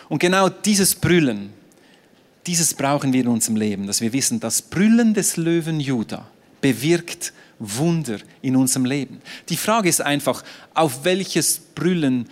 Und 0.08 0.18
genau 0.18 0.48
dieses 0.48 0.96
Brüllen, 0.96 1.52
dieses 2.48 2.74
brauchen 2.74 3.12
wir 3.12 3.20
in 3.20 3.28
unserem 3.28 3.54
Leben, 3.54 3.86
dass 3.86 4.00
wir 4.00 4.12
wissen, 4.12 4.40
das 4.40 4.60
Brüllen 4.60 5.14
des 5.14 5.36
Löwen 5.36 5.78
Juda 5.78 6.28
bewirkt 6.60 7.32
Wunder 7.60 8.18
in 8.42 8.56
unserem 8.56 8.86
Leben. 8.86 9.22
Die 9.50 9.56
Frage 9.56 9.88
ist 9.88 10.00
einfach, 10.00 10.42
auf 10.74 11.04
welches 11.04 11.60
Brüllen 11.60 12.28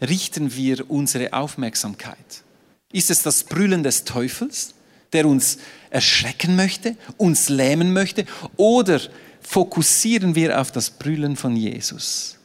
richten 0.00 0.56
wir 0.56 0.90
unsere 0.90 1.32
Aufmerksamkeit? 1.32 2.42
Ist 2.90 3.12
es 3.12 3.22
das 3.22 3.44
Brüllen 3.44 3.84
des 3.84 4.02
Teufels, 4.02 4.74
der 5.12 5.24
uns 5.24 5.58
erschrecken 5.90 6.56
möchte, 6.56 6.96
uns 7.16 7.48
lähmen 7.48 7.92
möchte, 7.92 8.26
oder 8.56 9.00
fokussieren 9.40 10.34
wir 10.34 10.60
auf 10.60 10.72
das 10.72 10.90
Brüllen 10.90 11.36
von 11.36 11.54
Jesus? 11.54 12.37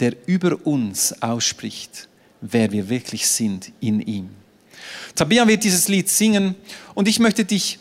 Der 0.00 0.16
über 0.26 0.66
uns 0.66 1.22
ausspricht, 1.22 2.08
wer 2.40 2.72
wir 2.72 2.88
wirklich 2.88 3.28
sind 3.28 3.72
in 3.80 4.00
ihm. 4.00 4.30
Tabia 5.14 5.46
wird 5.46 5.64
dieses 5.64 5.88
Lied 5.88 6.08
singen 6.08 6.54
und 6.94 7.06
ich 7.06 7.18
möchte 7.18 7.44
dich 7.44 7.78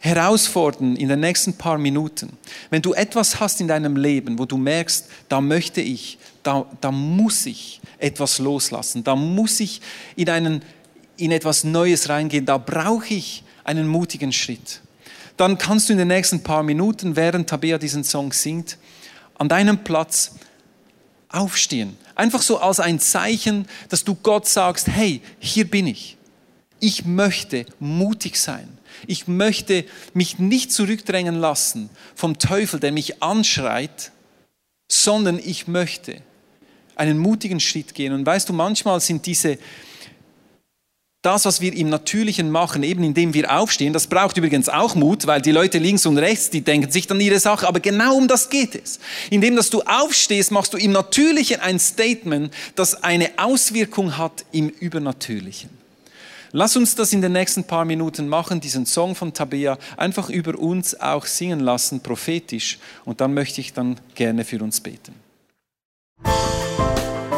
herausfordern 0.00 0.96
in 0.96 1.08
den 1.08 1.20
nächsten 1.20 1.52
paar 1.54 1.78
Minuten. 1.78 2.36
Wenn 2.70 2.82
du 2.82 2.94
etwas 2.94 3.38
hast 3.38 3.60
in 3.60 3.68
deinem 3.68 3.96
Leben, 3.96 4.38
wo 4.38 4.46
du 4.46 4.56
merkst, 4.56 5.06
da 5.28 5.40
möchte 5.40 5.80
ich, 5.80 6.18
da, 6.42 6.66
da 6.80 6.90
muss 6.90 7.46
ich 7.46 7.80
etwas 7.98 8.38
loslassen, 8.38 9.04
da 9.04 9.14
muss 9.14 9.60
ich 9.60 9.82
in, 10.16 10.30
einen, 10.30 10.62
in 11.18 11.30
etwas 11.30 11.64
Neues 11.64 12.08
reingehen, 12.08 12.46
da 12.46 12.56
brauche 12.56 13.12
ich 13.12 13.44
einen 13.62 13.86
mutigen 13.86 14.32
Schritt. 14.32 14.80
Dann 15.36 15.58
kannst 15.58 15.88
du 15.88 15.92
in 15.92 15.98
den 15.98 16.08
nächsten 16.08 16.42
paar 16.42 16.62
Minuten, 16.62 17.14
während 17.14 17.48
Tabea 17.48 17.78
diesen 17.78 18.02
Song 18.02 18.32
singt, 18.32 18.78
an 19.38 19.48
deinem 19.48 19.84
Platz 19.84 20.32
aufstehen. 21.30 21.96
Einfach 22.14 22.42
so 22.42 22.58
als 22.58 22.80
ein 22.80 23.00
Zeichen, 23.00 23.66
dass 23.88 24.04
du 24.04 24.14
Gott 24.14 24.46
sagst, 24.46 24.88
hey, 24.88 25.22
hier 25.38 25.68
bin 25.68 25.86
ich. 25.86 26.16
Ich 26.80 27.04
möchte 27.04 27.66
mutig 27.78 28.38
sein. 28.38 28.68
Ich 29.06 29.28
möchte 29.28 29.84
mich 30.14 30.38
nicht 30.38 30.72
zurückdrängen 30.72 31.36
lassen 31.36 31.90
vom 32.14 32.38
Teufel, 32.38 32.80
der 32.80 32.92
mich 32.92 33.22
anschreit, 33.22 34.12
sondern 34.88 35.38
ich 35.38 35.68
möchte 35.68 36.22
einen 36.96 37.18
mutigen 37.18 37.60
Schritt 37.60 37.94
gehen. 37.94 38.12
Und 38.12 38.26
weißt 38.26 38.48
du, 38.48 38.52
manchmal 38.52 39.00
sind 39.00 39.24
diese, 39.26 39.58
das, 41.22 41.44
was 41.44 41.60
wir 41.60 41.74
im 41.74 41.90
Natürlichen 41.90 42.50
machen, 42.50 42.82
eben 42.82 43.04
indem 43.04 43.34
wir 43.34 43.54
aufstehen, 43.54 43.92
das 43.92 44.06
braucht 44.06 44.38
übrigens 44.38 44.70
auch 44.70 44.94
Mut, 44.94 45.26
weil 45.26 45.42
die 45.42 45.52
Leute 45.52 45.78
links 45.78 46.06
und 46.06 46.16
rechts, 46.16 46.48
die 46.48 46.62
denken 46.62 46.90
sich 46.90 47.06
dann 47.06 47.20
ihre 47.20 47.38
Sache, 47.38 47.68
aber 47.68 47.80
genau 47.80 48.16
um 48.16 48.26
das 48.26 48.48
geht 48.48 48.74
es. 48.74 49.00
Indem, 49.28 49.54
dass 49.54 49.68
du 49.68 49.82
aufstehst, 49.82 50.50
machst 50.50 50.72
du 50.72 50.78
im 50.78 50.92
Natürlichen 50.92 51.60
ein 51.60 51.78
Statement, 51.78 52.54
das 52.74 53.02
eine 53.02 53.30
Auswirkung 53.36 54.16
hat 54.16 54.46
im 54.52 54.70
Übernatürlichen. 54.70 55.68
Lass 56.52 56.76
uns 56.76 56.94
das 56.96 57.12
in 57.12 57.20
den 57.20 57.32
nächsten 57.32 57.64
paar 57.64 57.84
Minuten 57.84 58.26
machen, 58.26 58.60
diesen 58.60 58.86
Song 58.86 59.14
von 59.14 59.32
Tabea 59.32 59.78
einfach 59.96 60.30
über 60.30 60.58
uns 60.58 60.98
auch 60.98 61.26
singen 61.26 61.60
lassen, 61.60 62.00
prophetisch, 62.00 62.78
und 63.04 63.20
dann 63.20 63.34
möchte 63.34 63.60
ich 63.60 63.72
dann 63.72 64.00
gerne 64.14 64.44
für 64.44 64.60
uns 64.60 64.80
beten. 64.80 65.14